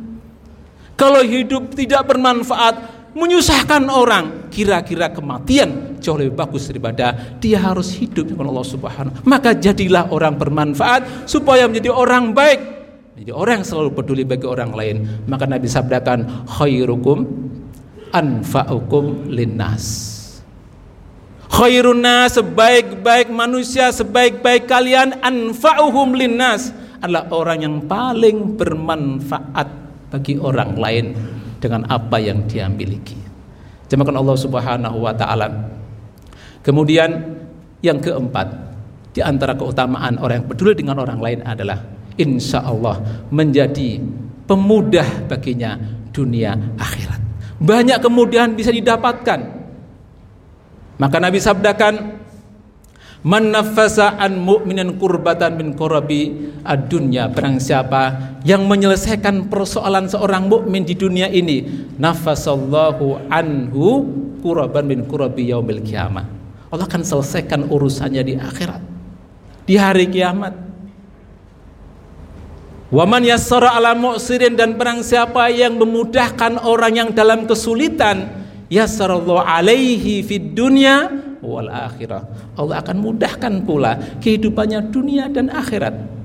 Kalau 0.99 1.23
hidup 1.23 1.71
tidak 1.79 2.11
bermanfaat, 2.11 2.75
menyusahkan 3.15 3.87
orang, 3.87 4.51
kira-kira 4.51 5.07
kematian 5.15 5.95
jauh 6.03 6.19
lebih 6.19 6.35
bagus 6.35 6.67
daripada 6.67 7.39
dia 7.39 7.55
harus 7.63 7.95
hidup 7.95 8.27
dengan 8.27 8.51
Allah 8.51 8.67
Subhanahu. 8.67 9.23
Maka 9.23 9.55
jadilah 9.55 10.11
orang 10.11 10.35
bermanfaat 10.35 11.23
supaya 11.23 11.71
menjadi 11.71 11.95
orang 11.95 12.35
baik. 12.35 12.59
Jadi 13.15 13.31
orang 13.31 13.63
yang 13.63 13.67
selalu 13.67 13.89
peduli 13.95 14.23
bagi 14.27 14.43
orang 14.43 14.75
lain. 14.75 15.07
Maka 15.23 15.47
Nabi 15.47 15.71
sabdakan 15.71 16.47
khairukum 16.59 17.23
anfa'ukum 18.11 19.29
linnas 19.29 20.19
khairun 21.49 22.01
nas 22.01 22.37
sebaik-baik 22.37 23.29
manusia 23.29 23.89
sebaik-baik 23.93 24.69
kalian 24.69 25.17
anfa'uhum 25.21 26.13
linnas 26.17 26.73
adalah 27.01 27.29
orang 27.33 27.59
yang 27.65 27.75
paling 27.85 28.57
bermanfaat 28.57 29.88
bagi 30.09 30.35
orang 30.41 30.75
lain 30.75 31.05
dengan 31.61 31.85
apa 31.87 32.17
yang 32.21 32.45
dia 32.49 32.65
miliki. 32.67 33.17
Jemakan 33.89 34.21
Allah 34.21 34.37
Subhanahu 34.37 34.97
wa 35.01 35.13
taala. 35.13 35.47
Kemudian 36.61 37.09
yang 37.81 37.97
keempat, 38.03 38.47
di 39.15 39.23
antara 39.23 39.55
keutamaan 39.55 40.19
orang 40.21 40.43
yang 40.43 40.47
peduli 40.49 40.73
dengan 40.77 41.01
orang 41.01 41.17
lain 41.17 41.39
adalah 41.41 41.79
insya 42.19 42.61
Allah 42.61 42.99
menjadi 43.31 43.97
pemudah 44.45 45.25
baginya 45.29 45.79
dunia 46.11 46.53
akhirat 46.77 47.29
banyak 47.59 47.99
kemudian 47.99 48.55
bisa 48.55 48.71
didapatkan. 48.71 49.39
Maka 50.99 51.17
Nabi 51.19 51.39
sabdakan, 51.43 52.18
Man 53.19 53.51
an 53.51 54.33
mu'minin 54.39 54.95
kurbatan 54.95 55.59
min 55.59 55.75
kurabi 55.75 56.55
ad-dunya 56.63 57.27
Barang 57.27 57.59
siapa 57.59 58.15
yang 58.47 58.63
menyelesaikan 58.63 59.51
persoalan 59.51 60.07
seorang 60.07 60.47
mukmin 60.47 60.87
di 60.87 60.95
dunia 60.95 61.27
ini 61.27 61.67
Nafasallahu 61.99 63.27
anhu 63.27 64.07
kuraban 64.39 64.87
min 64.87 65.03
kurabi 65.03 65.51
yaumil 65.51 65.83
kiamah. 65.83 66.23
Allah 66.71 66.87
akan 66.87 67.03
selesaikan 67.03 67.67
urusannya 67.67 68.23
di 68.23 68.33
akhirat 68.39 68.79
Di 69.67 69.75
hari 69.75 70.07
kiamat. 70.07 70.55
Waman 72.89 73.27
yassara 73.27 73.75
ala 73.75 73.93
mu'sirin 73.99 74.55
dan 74.55 74.79
barang 74.79 75.03
siapa 75.03 75.51
yang 75.51 75.75
memudahkan 75.75 76.63
orang 76.63 76.93
yang 76.95 77.09
dalam 77.11 77.45
kesulitan 77.45 78.31
yassarallahu 78.71 79.45
alaihi 79.45 80.25
fid 80.25 80.57
dunya 80.57 81.28
wal 81.41 81.71
akhirah. 81.71 82.23
Allah 82.55 82.79
akan 82.83 82.97
mudahkan 82.99 83.53
pula 83.63 83.99
kehidupannya 84.19 84.91
dunia 84.91 85.31
dan 85.31 85.51
akhirat. 85.51 86.19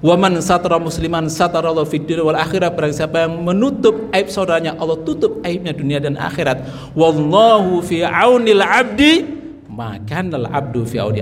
Waman 0.00 0.40
satara 0.40 0.80
musliman 0.80 1.28
satarallahu 1.28 1.84
fid 1.84 2.08
dunya 2.08 2.24
wal 2.24 2.40
akhirah 2.40 2.72
barang 2.72 2.96
siapa 2.96 3.28
yang 3.28 3.44
menutup 3.44 4.08
aib 4.16 4.32
saudaranya 4.32 4.72
Allah 4.80 4.96
tutup 5.04 5.44
aibnya 5.44 5.76
dunia 5.76 6.00
dan 6.00 6.16
akhirat. 6.16 6.64
Wallahu 6.96 7.84
fi 7.84 8.00
aunil 8.00 8.64
abdi 8.64 9.40
maka 9.68 10.24
abdu 10.56 10.88
fi 10.88 11.04
audi 11.04 11.20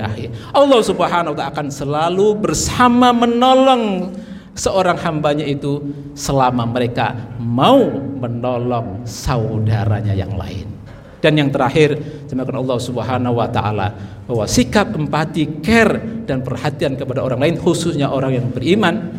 Allah 0.55 0.81
Subhanahu 0.83 1.35
wa 1.35 1.39
taala 1.39 1.51
akan 1.53 1.67
selalu 1.75 2.27
bersama 2.39 3.11
menolong 3.11 4.15
seorang 4.55 4.99
hambanya 4.99 5.47
itu 5.47 5.83
selama 6.15 6.67
mereka 6.67 7.15
mau 7.39 7.83
menolong 8.19 9.03
saudaranya 9.07 10.15
yang 10.15 10.35
lain. 10.39 10.78
Dan 11.19 11.35
yang 11.35 11.51
terakhir, 11.51 11.99
jemaah 12.31 12.63
Allah 12.63 12.79
Subhanahu 12.79 13.35
wa 13.43 13.49
taala 13.51 13.91
bahwa 14.25 14.47
sikap 14.47 14.95
empati, 14.95 15.63
care 15.65 16.25
dan 16.29 16.47
perhatian 16.47 16.95
kepada 16.95 17.27
orang 17.27 17.43
lain 17.43 17.57
khususnya 17.59 18.13
orang 18.13 18.39
yang 18.39 18.47
beriman 18.55 19.19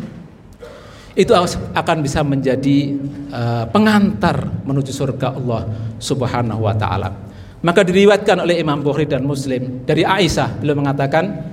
itu 1.17 1.35
akan 1.75 1.97
bisa 1.99 2.23
menjadi 2.23 2.95
uh, 3.35 3.65
pengantar 3.67 4.47
menuju 4.63 4.95
surga 4.95 5.35
Allah 5.35 5.67
Subhanahu 5.99 6.63
wa 6.63 6.75
taala. 6.77 7.11
Maka 7.59 7.83
diriwayatkan 7.83 8.39
oleh 8.39 8.63
Imam 8.63 8.79
Bukhari 8.79 9.03
dan 9.03 9.27
Muslim 9.27 9.83
dari 9.83 10.07
Aisyah 10.07 10.63
beliau 10.63 10.79
mengatakan 10.79 11.51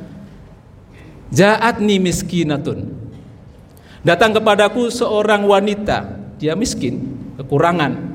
Ja'atni 1.35 1.99
miskinatun 1.99 3.07
Datang 4.07 4.39
kepadaku 4.39 4.87
seorang 4.87 5.43
wanita, 5.43 6.07
dia 6.39 6.55
miskin, 6.55 7.11
kekurangan. 7.43 8.06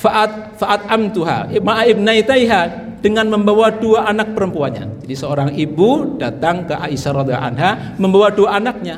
Faat 0.00 0.56
faat 0.56 0.88
amtuha 0.88 1.52
ma'ibnaitaiha 1.60 2.60
dengan 3.04 3.28
membawa 3.28 3.68
dua 3.68 4.08
anak 4.08 4.32
perempuannya. 4.32 5.04
Jadi 5.04 5.14
seorang 5.16 5.50
ibu 5.52 6.16
datang 6.16 6.64
ke 6.64 6.72
Aisyah 6.72 7.12
radhiyallahu 7.20 7.50
anha 7.52 7.70
membawa 8.00 8.32
dua 8.32 8.56
anaknya. 8.56 8.96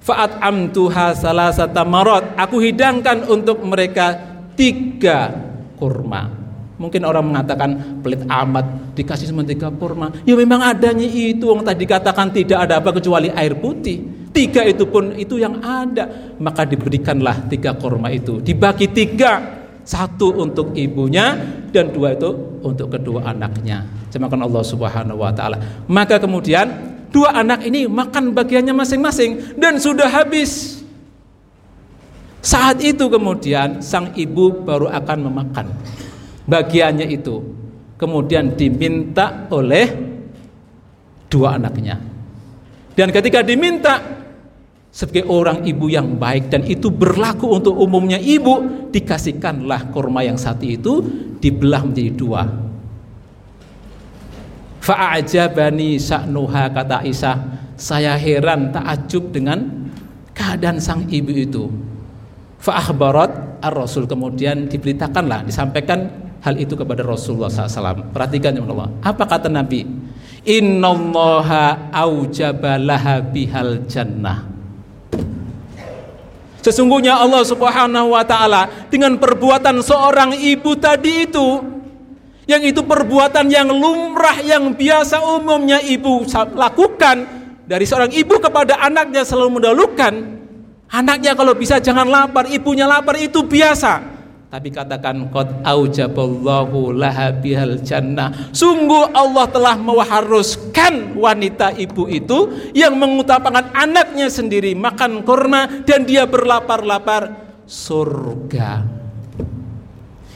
Faat 0.00 0.40
amtuha 0.40 1.12
salah 1.12 1.52
satu 1.52 1.84
marot. 1.84 2.32
Aku 2.40 2.64
hidangkan 2.64 3.28
untuk 3.28 3.60
mereka 3.60 4.16
tiga 4.56 5.32
kurma. 5.76 6.32
Mungkin 6.80 7.04
orang 7.06 7.28
mengatakan 7.30 8.00
pelit 8.02 8.26
amat 8.26 8.96
dikasih 8.98 9.30
cuma 9.30 9.46
tiga 9.46 9.70
kurma. 9.70 10.10
Ya 10.26 10.34
memang 10.34 10.64
adanya 10.64 11.06
itu 11.06 11.46
yang 11.46 11.62
tadi 11.62 11.84
katakan 11.86 12.34
tidak 12.34 12.66
ada 12.66 12.82
apa 12.82 12.90
kecuali 12.90 13.30
air 13.30 13.54
putih. 13.54 14.28
Tiga 14.32 14.64
itu 14.64 14.88
pun 14.88 15.14
itu 15.14 15.38
yang 15.38 15.62
ada. 15.62 16.34
Maka 16.40 16.66
diberikanlah 16.66 17.46
tiga 17.52 17.76
korma 17.76 18.10
itu. 18.10 18.40
Dibagi 18.40 18.90
tiga. 18.90 19.61
Satu 19.82 20.30
untuk 20.38 20.70
ibunya 20.78 21.34
dan 21.74 21.90
dua 21.90 22.14
itu 22.14 22.30
untuk 22.62 22.94
kedua 22.94 23.34
anaknya. 23.34 23.82
Jemakan 24.14 24.46
Allah 24.46 24.62
Subhanahu 24.62 25.18
wa 25.18 25.34
taala. 25.34 25.58
Maka 25.90 26.22
kemudian 26.22 26.70
dua 27.10 27.34
anak 27.34 27.66
ini 27.66 27.90
makan 27.90 28.30
bagiannya 28.30 28.74
masing-masing 28.76 29.58
dan 29.58 29.82
sudah 29.82 30.06
habis. 30.06 30.82
Saat 32.42 32.82
itu 32.82 33.06
kemudian 33.06 33.82
sang 33.82 34.14
ibu 34.18 34.62
baru 34.66 34.90
akan 34.90 35.18
memakan 35.30 35.66
bagiannya 36.46 37.06
itu. 37.10 37.42
Kemudian 37.98 38.58
diminta 38.58 39.46
oleh 39.50 39.86
dua 41.30 41.58
anaknya. 41.58 42.02
Dan 42.98 43.08
ketika 43.14 43.40
diminta 43.46 44.21
sebagai 44.92 45.24
orang 45.24 45.64
ibu 45.64 45.88
yang 45.88 46.20
baik 46.20 46.52
dan 46.52 46.68
itu 46.68 46.92
berlaku 46.92 47.48
untuk 47.48 47.72
umumnya 47.80 48.20
ibu 48.20 48.86
dikasihkanlah 48.92 49.88
kurma 49.88 50.20
yang 50.20 50.36
satu 50.36 50.68
itu 50.68 51.00
dibelah 51.40 51.80
menjadi 51.80 52.12
dua. 52.12 52.44
Fa'ajabani 54.84 55.96
sa'nuha 55.96 56.68
kata 56.76 57.08
Isa 57.08 57.32
saya 57.80 58.20
heran 58.20 58.68
takjub 58.68 59.32
dengan 59.32 59.88
keadaan 60.36 60.76
sang 60.76 61.08
ibu 61.08 61.32
itu. 61.32 61.64
Fa'akhbarat 62.60 63.64
ar-rasul. 63.64 64.04
Kemudian 64.04 64.68
diberitakanlah 64.68 65.48
disampaikan 65.48 66.12
hal 66.44 66.58
itu 66.58 66.74
kepada 66.76 67.06
Rasulullah 67.06 67.48
SAW 67.48 68.10
perhatikan 68.10 68.58
ya 68.58 68.62
Allah 68.66 68.90
apa 69.00 69.24
kata 69.24 69.48
Nabi? 69.48 69.86
Innallaha 70.42 71.94
aujabalaha 71.94 73.22
bihal 73.30 73.86
jannah 73.86 74.51
Sesungguhnya 76.62 77.18
Allah 77.18 77.42
Subhanahu 77.42 78.14
wa 78.14 78.22
taala 78.22 78.70
dengan 78.86 79.18
perbuatan 79.18 79.82
seorang 79.82 80.38
ibu 80.38 80.78
tadi 80.78 81.26
itu 81.26 81.58
yang 82.46 82.62
itu 82.62 82.82
perbuatan 82.82 83.50
yang 83.50 83.70
lumrah 83.70 84.38
yang 84.42 84.70
biasa 84.74 85.22
umumnya 85.22 85.82
ibu 85.82 86.22
lakukan 86.54 87.26
dari 87.66 87.82
seorang 87.86 88.10
ibu 88.14 88.38
kepada 88.38 88.78
anaknya 88.78 89.22
selalu 89.26 89.58
mendahulukan 89.58 90.14
anaknya 90.90 91.32
kalau 91.38 91.54
bisa 91.54 91.78
jangan 91.78 92.06
lapar 92.06 92.50
ibunya 92.50 92.86
lapar 92.86 93.18
itu 93.18 93.42
biasa 93.46 94.11
tapi 94.52 94.68
katakan 94.68 95.32
qad 95.32 95.64
aujaballahu 95.64 96.92
laha 96.92 97.32
bihal 97.32 97.80
jannah. 97.80 98.52
Sungguh 98.52 99.08
Allah 99.16 99.48
telah 99.48 99.80
mengharuskan 99.80 101.16
wanita 101.16 101.72
ibu 101.72 102.04
itu 102.04 102.52
yang 102.76 102.92
mengutamakan 103.00 103.72
anaknya 103.72 104.28
sendiri 104.28 104.76
makan 104.76 105.24
kurma 105.24 105.80
dan 105.88 106.04
dia 106.04 106.28
berlapar-lapar 106.28 107.32
surga. 107.64 108.84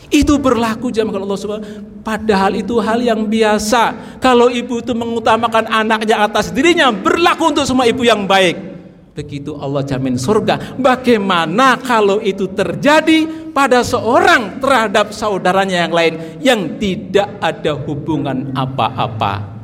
Itu 0.08 0.40
berlaku 0.40 0.88
jamaah 0.88 1.20
Allah 1.20 1.36
Subhanahu 1.36 2.00
Padahal 2.00 2.56
itu 2.56 2.80
hal 2.80 3.04
yang 3.04 3.28
biasa. 3.28 4.16
Kalau 4.16 4.48
ibu 4.48 4.80
itu 4.80 4.96
mengutamakan 4.96 5.68
anaknya 5.68 6.24
atas 6.24 6.48
dirinya, 6.56 6.88
berlaku 6.88 7.52
untuk 7.52 7.68
semua 7.68 7.84
ibu 7.84 8.00
yang 8.00 8.24
baik 8.24 8.75
begitu 9.16 9.56
Allah 9.56 9.80
jamin 9.80 10.20
surga. 10.20 10.76
Bagaimana 10.76 11.80
kalau 11.80 12.20
itu 12.20 12.52
terjadi 12.52 13.50
pada 13.56 13.80
seorang 13.80 14.60
terhadap 14.60 15.16
saudaranya 15.16 15.88
yang 15.88 15.94
lain 15.96 16.14
yang 16.44 16.60
tidak 16.76 17.40
ada 17.40 17.72
hubungan 17.72 18.52
apa-apa? 18.52 19.56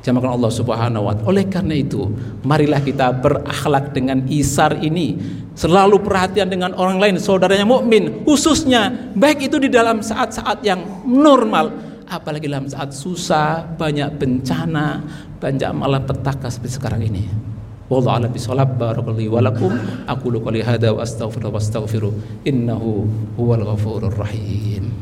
Jamakan 0.00 0.40
Allah 0.40 0.52
Subhanahu 0.54 1.04
wa. 1.04 1.12
Oleh 1.28 1.44
karena 1.44 1.76
itu, 1.76 2.08
marilah 2.40 2.80
kita 2.80 3.12
berakhlak 3.12 3.92
dengan 3.92 4.24
isar 4.32 4.80
ini, 4.80 5.20
selalu 5.52 6.00
perhatian 6.00 6.48
dengan 6.48 6.72
orang 6.80 6.96
lain, 6.96 7.20
saudaranya 7.20 7.68
mukmin, 7.68 8.24
khususnya 8.24 9.12
baik 9.12 9.52
itu 9.52 9.60
di 9.60 9.68
dalam 9.68 10.00
saat-saat 10.00 10.64
yang 10.64 11.04
normal, 11.04 11.76
apalagi 12.08 12.48
dalam 12.48 12.70
saat 12.72 12.96
susah, 12.96 13.68
banyak 13.76 14.08
bencana, 14.16 15.04
banyak 15.36 15.70
malah 15.76 16.00
petaka 16.00 16.48
seperti 16.48 16.80
sekarang 16.80 17.04
ini. 17.04 17.57
Wallahu 17.88 18.20
a'lam 18.20 18.30
bishawab. 18.36 18.76
Barakallahu 18.76 19.32
wa 19.32 19.40
lakum. 19.40 19.72
Aqulu 20.04 20.44
qouli 20.44 20.60
hadza 20.60 20.92
wa 20.92 21.00
astaghfiru 21.00 21.48
wa 21.48 21.56
astaghfiru 21.56 22.12
innahu 22.44 23.08
huwal 23.40 23.64
ghafurur 23.64 24.12
rahim. 24.12 24.92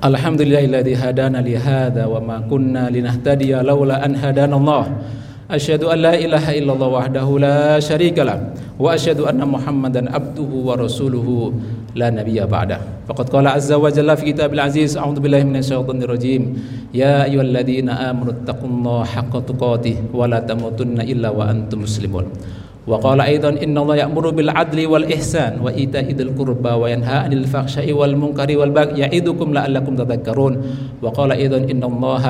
Alhamdulillahilladzi 0.00 0.96
hadana 0.96 1.44
li 1.44 1.56
hadza 1.56 2.08
wa 2.08 2.20
ma 2.20 2.36
kunna 2.44 2.88
linahtadiya 2.88 3.60
laula 3.60 4.00
an 4.04 4.16
hadana 4.16 4.56
Allah. 4.56 4.84
Asyhadu 5.50 5.90
an 5.90 5.98
la 5.98 6.14
ilaha 6.14 6.54
illallah 6.54 6.88
wahdahu 6.94 7.42
la 7.42 7.82
syarikalah 7.82 8.54
wa 8.78 8.94
asyhadu 8.94 9.26
anna 9.26 9.42
Muhammadan 9.42 10.06
abduhu 10.06 10.62
wa 10.62 10.78
rasuluhu 10.78 11.50
la 11.98 12.06
nabiyya 12.06 12.46
ba'da. 12.46 12.78
Faqad 13.10 13.26
qala 13.34 13.58
azza 13.58 13.74
wa 13.74 13.90
jalla 13.90 14.14
fi 14.14 14.30
kitabil 14.30 14.62
aziz 14.62 14.94
a'udzu 14.94 15.18
billahi 15.18 15.42
minasyaitonir 15.50 16.06
rajim. 16.06 16.54
Ya 16.94 17.26
ayyuhalladzina 17.26 18.14
amanu 18.14 18.30
taqullaha 18.46 19.10
haqqa 19.10 19.42
tuqatih 19.42 20.14
wa 20.14 20.30
la 20.30 20.38
tamutunna 20.38 21.02
illa 21.02 21.34
wa 21.34 21.50
antum 21.50 21.82
muslimun. 21.82 22.30
وقال 22.86 23.20
أيضا 23.20 23.48
إن 23.60 23.78
الله 23.78 23.96
يأمر 23.96 24.30
بالعدل 24.30 24.78
والإحسان 24.86 25.60
وإيتاء 25.60 26.16
ذي 26.16 26.22
القربى 26.22 26.68
وينهى 26.68 27.16
عن 27.28 27.32
الفحشاء 27.32 27.92
والمنكر 27.92 28.48
والبغي. 28.58 29.00
يعظكم 29.00 29.52
لعلكم 29.52 29.92
تذكرون. 29.96 30.52
وقال 31.02 31.30
أيضا 31.32 31.58
إن 31.70 31.82
الله 31.84 32.24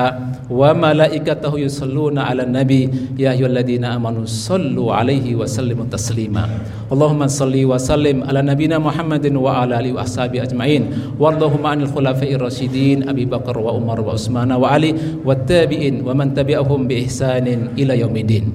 وملائكته 0.51 1.53
يصلون 1.59 2.17
على 2.17 2.43
النبي. 2.43 2.89
يا 3.17 3.31
أيها 3.31 3.47
الذين 3.47 3.85
آمنوا 3.85 4.27
صلوا 4.27 4.93
عليه 4.93 5.35
وسلموا 5.35 5.85
تسليما. 5.91 6.43
اللهم 6.91 7.21
صل 7.27 7.55
وسلم 7.55 8.23
على 8.27 8.41
نبينا 8.41 8.77
محمد 8.79 9.25
وعلى 9.31 9.79
آله 9.79 9.91
وأصحابه 9.95 10.43
أجمعين. 10.43 11.15
وارضهم 11.19 11.61
عن 11.63 11.81
الخلفاء 11.87 12.31
الراشدين 12.35 13.09
أبي 13.09 13.25
بكر 13.25 13.55
وعمر 13.55 14.01
وعثمان 14.01 14.51
وعلي 14.51 15.23
والتابعين 15.25 16.03
ومن 16.03 16.33
تبعهم 16.35 16.79
بإحسان 16.87 17.47
إلى 17.79 17.93
يوم 17.99 18.15
الدين. 18.17 18.45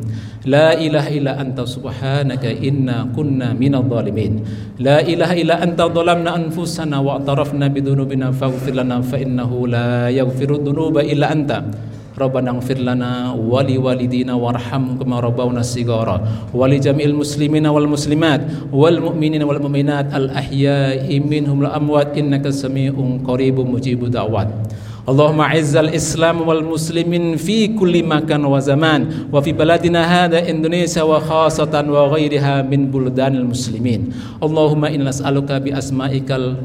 لا 0.47 0.79
إله 0.79 1.11
إلا 1.19 1.43
أنت 1.43 1.59
سبحانك 1.67 2.63
إنا 2.63 3.11
كنا 3.19 3.51
من 3.59 3.75
الظالمين. 3.75 4.33
لا 4.79 5.03
إله 5.03 5.43
إلا 5.43 5.59
أنت 5.59 5.83
ظلمنا 5.83 6.31
أنفسنا 6.39 7.03
واعترفنا 7.03 7.67
بذنوبنا 7.67 8.31
فاغفر 8.31 8.71
لنا 8.79 9.03
فإنه 9.03 9.51
لا 9.67 10.07
يغفر 10.07 10.51
الذنوب 10.55 11.03
إلا 11.03 11.27
أنت. 11.35 11.51
ربنا 12.17 12.49
اغفر 12.51 12.79
لنا 12.79 13.37
ولوالدينا 13.37 14.35
وارحمهم 14.35 15.03
كما 15.03 15.21
ربونا 15.21 15.61
صغارا 15.61 16.17
ولجميع 16.55 17.07
المسلمين 17.13 17.67
والمسلمات 17.67 18.41
والمؤمنين 18.73 19.43
والمؤمنات 19.43 20.09
الأحياء 20.15 21.11
منهم 21.11 21.59
الأموات. 21.67 22.15
إنك 22.15 22.55
سميع 22.55 22.95
قريب 23.27 23.57
مجيب 23.61 24.01
دعوات. 24.15 24.49
Allahumma 25.07 25.55
izzal 25.55 25.95
Islam 25.95 26.43
wal 26.43 26.67
muslimin 26.67 27.39
fi 27.39 27.71
kulli 27.71 28.03
makan 28.03 28.43
wa 28.43 28.59
zaman 28.59 29.31
wa 29.31 29.39
fi 29.39 29.55
baladina 29.55 30.03
Indonesia 30.51 31.07
wa 31.07 31.23
khasatan 31.23 31.87
wa 31.95 32.11
ghairiha 32.11 32.67
min 32.67 32.91
buldanil 32.91 33.47
muslimin. 33.47 34.11
Allahumma 34.43 34.91
inna 34.91 35.15
bi 35.63 35.71
asma'ikal 35.71 36.59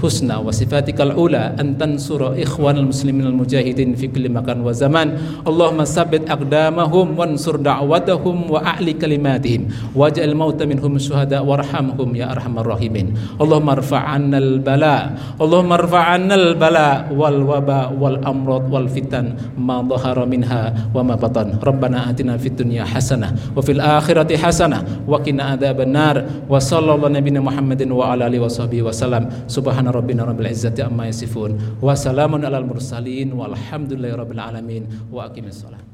husna 0.00 0.38
wa 0.38 0.52
sifatikal 0.52 1.16
ula 1.16 1.56
an 1.56 1.74
tansura 1.80 2.36
ikhwanal 2.36 2.92
muslimin 2.92 3.26
al 3.26 3.36
mujahidin 3.36 3.96
fi 3.96 4.12
kulli 4.12 4.28
makan 4.28 4.60
wa 4.60 4.72
zaman. 4.76 5.16
Allahumma 5.48 5.88
sabbit 5.88 6.28
aqdamahum 6.28 7.16
wansur 7.16 7.56
da'watahum 7.56 8.52
wa 8.52 8.60
a'li 8.60 8.92
kalimatihim. 8.94 9.72
Waj'al 9.96 10.36
mauta 10.36 10.68
minhum 10.68 11.00
syuhada 11.00 11.40
warhamhum 11.40 12.12
ya 12.12 12.30
arhamar 12.36 12.68
rahimin. 12.76 13.16
Allahumma 13.40 13.80
rfa'anna 13.80 14.36
al 14.36 14.60
bala. 14.60 14.96
Allahumma 15.40 15.80
rfa'anna 15.80 16.34
al 16.36 16.48
bala 16.60 17.08
wal 17.08 17.40
waba 17.42 17.88
wal 17.96 18.20
amrad 18.20 18.68
wal 18.68 18.88
fitan 18.92 19.34
ma 19.56 19.80
dhahara 19.80 20.28
minha 20.28 20.76
wa 20.92 21.00
ma 21.00 21.16
batan. 21.16 21.56
Rabbana 21.64 22.12
atina 22.12 22.36
fid 22.36 22.60
dunya 22.60 22.84
hasanah 22.84 23.32
wa 23.56 23.64
fil 23.64 23.80
akhirati 23.80 24.36
hasanah 24.36 25.08
wa 25.08 25.16
qina 25.24 25.56
adzaban 25.56 25.88
nar. 25.88 26.16
Wa 26.44 26.60
sallallahu 26.60 27.08
nabiyana 27.08 27.40
Muhammadin 27.40 27.88
wa 27.88 28.12
ala 28.12 28.28
alihi 28.28 28.42
wa 28.44 28.52
sahbihi 28.52 28.82
wa 28.84 28.92
salam 28.92 29.30
subhana 29.48 29.85
subhana 29.86 29.92
rabbina 29.92 30.26
rabbil 30.26 30.50
izzati 30.50 30.82
amma 30.82 31.06
yasifun. 31.06 31.80
Wa 31.80 31.94
salamun 31.94 32.44
alal 32.44 32.66
mursalin. 32.66 33.32
Walhamdulillahi 33.32 34.18
rabbil 34.18 34.40
alamin. 34.40 34.86
Wa 35.10 35.28
aqimis 35.30 35.62
salat 35.62 35.85